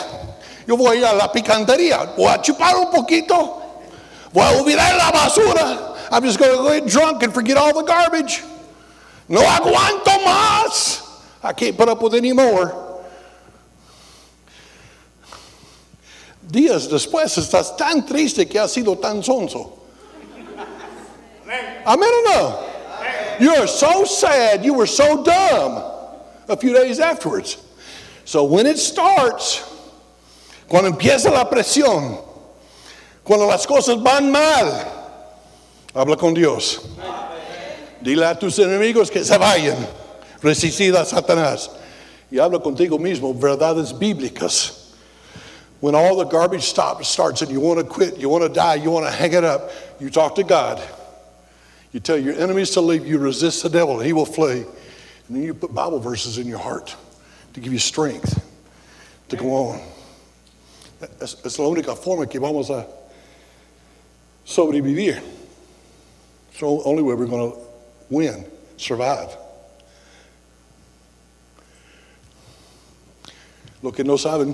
Yo 0.67 0.77
voy 0.77 0.97
a 0.97 0.99
ir 0.99 1.05
a 1.05 1.15
la 1.15 1.29
picantería, 1.33 2.17
voy 2.17 2.27
a 2.27 2.39
chupar 2.39 2.75
un 2.77 2.91
poquito, 2.91 3.63
voy 4.33 4.43
a 4.43 4.59
olvidar 4.59 4.97
la 4.97 5.13
basura. 5.13 5.97
I'm 6.13 6.25
just 6.25 6.39
going 6.39 6.51
to 6.51 6.57
go 6.57 6.81
get 6.81 6.89
drunk 6.89 7.23
and 7.23 7.33
forget 7.33 7.57
all 7.57 7.73
the 7.73 7.85
garbage. 7.85 8.43
No 9.29 9.41
aguanto 9.41 10.25
más. 10.25 11.23
I 11.43 11.53
can't 11.53 11.77
put 11.77 11.89
up 11.89 12.03
with 12.03 12.15
any 12.15 12.33
more. 12.33 12.89
días 16.51 16.89
después 16.89 17.39
estás 17.39 17.77
tan 17.77 18.05
triste 18.05 18.49
que 18.49 18.59
has 18.59 18.73
sido 18.73 18.99
tan 18.99 19.23
sonso. 19.23 19.79
Amén 21.87 22.11
o 22.11 22.23
no? 22.35 22.67
You 23.39 23.55
are 23.55 23.69
so 23.69 24.05
sad, 24.05 24.65
you 24.65 24.75
were 24.75 24.87
so 24.87 25.23
dumb 25.23 26.00
a 26.51 26.57
few 26.57 26.75
days 26.75 27.01
afterwards. 27.01 27.57
So 28.25 28.45
when 28.45 28.67
it 28.67 28.79
starts, 28.79 29.65
cuando 30.69 30.91
empieza 30.91 31.31
la 31.31 31.49
presión, 31.49 32.23
cuando 33.25 33.47
las 33.47 33.67
cosas 33.67 34.03
van 34.03 34.31
mal, 34.31 34.87
habla 35.95 36.17
con 36.17 36.35
Dios. 36.35 36.87
Dile 38.03 38.31
a 38.31 38.39
tus 38.39 38.59
enemigos 38.59 39.11
que 39.11 39.25
se 39.25 39.37
vayan. 39.37 39.87
Resistid 40.43 40.95
a 40.95 41.05
Satanás. 41.05 41.69
Y 42.31 42.39
habla 42.39 42.61
contigo 42.61 42.99
mismo 42.99 43.35
verdades 43.35 43.93
bíblicas 43.93 44.81
when 45.81 45.95
all 45.95 46.17
the 46.17 46.25
garbage 46.25 46.63
stops, 46.63 47.09
starts 47.09 47.43
and 47.43 47.51
you 47.51 47.59
want 47.59 47.79
to 47.79 47.85
quit, 47.85 48.19
you 48.19 48.29
want 48.29 48.45
to 48.45 48.51
die, 48.51 48.75
you 48.75 48.91
want 48.91 49.07
to 49.07 49.13
hang 49.13 49.33
it 49.33 49.45
up, 49.45 49.71
you 49.99 50.11
talk 50.11 50.35
to 50.35 50.45
God. 50.45 50.81
You 51.93 52.01
tell 52.01 52.19
your 52.19 52.35
enemies 52.35 52.71
to 52.73 52.81
leave, 52.81 53.07
you 53.07 53.19
resist 53.19 53.63
the 53.63 53.71
devil, 53.71 53.97
and 53.99 54.07
he 54.07 54.13
will 54.13 54.27
flee. 54.27 54.65
And 55.31 55.37
then 55.37 55.45
you 55.45 55.55
put 55.55 55.73
Bible 55.73 56.01
verses 56.01 56.39
in 56.39 56.49
your 56.49 56.59
heart 56.59 56.97
to 57.53 57.61
give 57.61 57.73
you 57.73 57.79
strength 57.79 58.45
to 59.29 59.37
go 59.37 59.55
on. 59.55 59.81
Es, 61.21 61.57
la 61.57 61.67
única 61.67 61.97
forma 61.97 62.27
que 62.27 62.41
vamos 62.41 62.69
a 62.69 62.73
uh, 62.73 62.87
sobrevivir. 64.45 65.23
It's 66.51 66.59
the 66.59 66.67
only 66.67 67.05
way 67.05 67.15
we're 67.15 67.27
going 67.27 67.53
to 67.53 67.59
win, 68.09 68.45
survive. 68.77 69.37
Lo 73.83 73.93
que 73.93 74.03
no 74.03 74.17
saben 74.17 74.53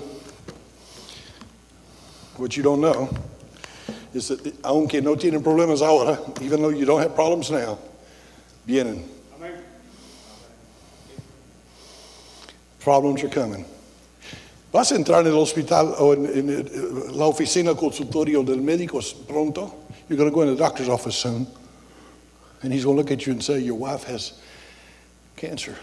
what 2.35 2.55
you 2.55 2.61
don't 2.61 2.81
know 2.81 3.09
is 4.13 4.27
that 4.27 4.63
aunque 4.63 5.01
no 5.01 5.15
tienen 5.15 5.41
problemas 5.41 5.81
ahora, 5.81 6.19
even 6.43 6.61
though 6.61 6.69
you 6.69 6.85
don't 6.85 7.01
have 7.01 7.15
problems 7.15 7.49
now, 7.49 7.79
vienen. 8.67 9.16
Problems 12.87 13.21
are 13.21 13.27
coming. 13.27 13.65
Vas 14.71 14.93
a 14.93 14.95
entrar 14.95 15.19
en 15.19 15.27
el 15.27 15.37
hospital 15.37 15.93
o 15.99 16.13
en, 16.13 16.25
en 16.25 17.17
la 17.17 17.25
oficina 17.25 17.75
consultorio 17.75 18.43
del 18.43 18.61
médico 18.61 19.01
pronto. 19.27 19.73
You're 20.07 20.17
going 20.17 20.29
to 20.29 20.33
go 20.33 20.43
in 20.43 20.47
the 20.47 20.55
doctor's 20.55 20.87
office 20.87 21.17
soon. 21.17 21.45
And 22.61 22.71
he's 22.71 22.85
going 22.85 22.95
to 22.95 23.01
look 23.01 23.11
at 23.11 23.25
you 23.25 23.33
and 23.33 23.43
say, 23.43 23.59
Your 23.59 23.75
wife 23.75 24.05
has 24.05 24.39
Cancer. 25.35 25.75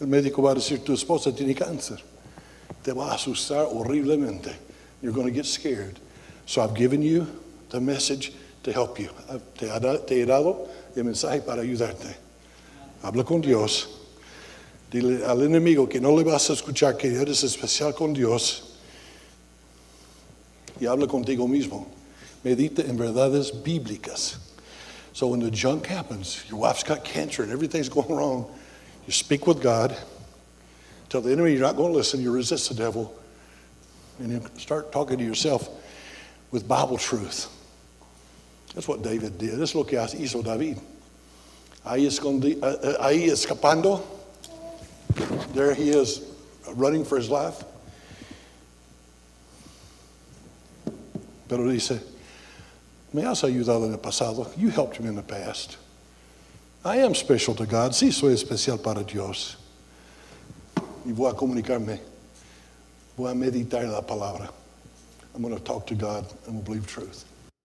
El 0.00 0.08
médico 0.08 0.42
va 0.42 0.50
a 0.50 0.54
decir, 0.56 0.84
tu 0.84 0.92
esposa 0.94 1.30
tiene 1.30 1.54
cáncer. 1.54 2.02
Te 2.82 2.90
va 2.90 3.12
a 3.12 3.14
asustar 3.14 3.72
horriblemente. 3.72 4.56
You're 5.02 5.12
going 5.12 5.28
to 5.28 5.32
get 5.32 5.46
scared. 5.46 6.00
So 6.46 6.62
I've 6.62 6.74
given 6.74 7.00
you 7.00 7.28
the 7.68 7.80
message 7.80 8.32
to 8.64 8.72
help 8.72 8.98
you. 8.98 9.10
Te, 9.56 9.66
he 9.68 10.24
dado 10.24 10.68
el 10.98 11.04
mensaje 11.04 11.40
para 11.40 11.62
ayudarte. 11.62 12.16
Habla 13.02 13.24
con 13.24 13.40
Dios. 13.40 13.88
Dile 14.90 15.24
al 15.24 15.42
enemigo 15.42 15.88
que 15.88 16.00
no 16.00 16.16
le 16.16 16.24
vas 16.24 16.50
a 16.50 16.54
escuchar, 16.54 16.96
que 16.96 17.08
eres 17.08 17.44
especial 17.44 17.94
con 17.94 18.12
Dios. 18.12 18.78
Y 20.80 20.86
habla 20.86 21.06
contigo 21.06 21.46
mismo. 21.46 21.86
Medita 22.44 22.82
en 22.82 22.96
verdades 22.96 23.52
bíblicas. 23.62 24.38
So 25.12 25.26
when 25.28 25.40
the 25.40 25.50
junk 25.50 25.86
happens, 25.86 26.44
your 26.48 26.60
wife's 26.60 26.84
got 26.84 27.04
cancer 27.04 27.42
and 27.42 27.50
everything's 27.50 27.88
going 27.88 28.08
wrong, 28.08 28.46
you 29.06 29.12
speak 29.12 29.46
with 29.46 29.60
God. 29.60 29.96
Tell 31.08 31.20
the 31.20 31.32
enemy 31.32 31.52
you're 31.52 31.62
not 31.62 31.76
going 31.76 31.92
to 31.92 31.96
listen, 31.96 32.20
you 32.20 32.30
resist 32.30 32.68
the 32.68 32.74
devil. 32.74 33.14
And 34.20 34.30
you 34.30 34.42
start 34.58 34.92
talking 34.92 35.18
to 35.18 35.24
yourself 35.24 35.68
with 36.50 36.68
Bible 36.68 36.98
truth. 36.98 37.48
That's 38.74 38.86
what 38.86 39.02
David 39.02 39.38
did. 39.38 39.60
Es 39.60 39.74
lo 39.74 39.84
que 39.84 39.98
hizo 39.98 40.42
David. 40.42 40.78
Ahí, 41.84 42.06
escondi, 42.06 42.56
uh, 42.62 42.66
uh, 42.66 43.02
ahí 43.02 43.28
escapando. 43.28 44.02
There 45.54 45.74
he 45.74 45.90
is 45.90 46.22
running 46.74 47.04
for 47.04 47.16
his 47.16 47.30
life. 47.30 47.64
Pero 51.48 51.66
dice, 51.68 52.00
me 53.12 53.22
has 53.22 53.42
ayudado 53.42 53.86
en 53.86 53.92
el 53.92 53.98
pasado. 53.98 54.46
You 54.56 54.68
helped 54.68 55.00
me 55.00 55.08
in 55.08 55.16
the 55.16 55.22
past. 55.22 55.78
I 56.84 56.96
am 56.98 57.14
special 57.14 57.54
to 57.54 57.66
God. 57.66 57.92
Sí, 57.92 58.12
soy 58.12 58.32
especial 58.32 58.82
para 58.82 59.02
Dios. 59.02 59.56
Y 61.06 61.12
voy 61.12 61.30
a 61.30 61.34
comunicarme. 61.34 62.00
Voy 63.16 63.30
a 63.30 63.34
meditar 63.34 63.90
la 63.90 64.02
palabra. 64.02 64.50
I'm 65.34 65.42
going 65.42 65.56
to 65.56 65.62
talk 65.62 65.86
to 65.86 65.94
God 65.94 66.26
and 66.46 66.64
believe 66.64 66.86
truth. 66.86 67.24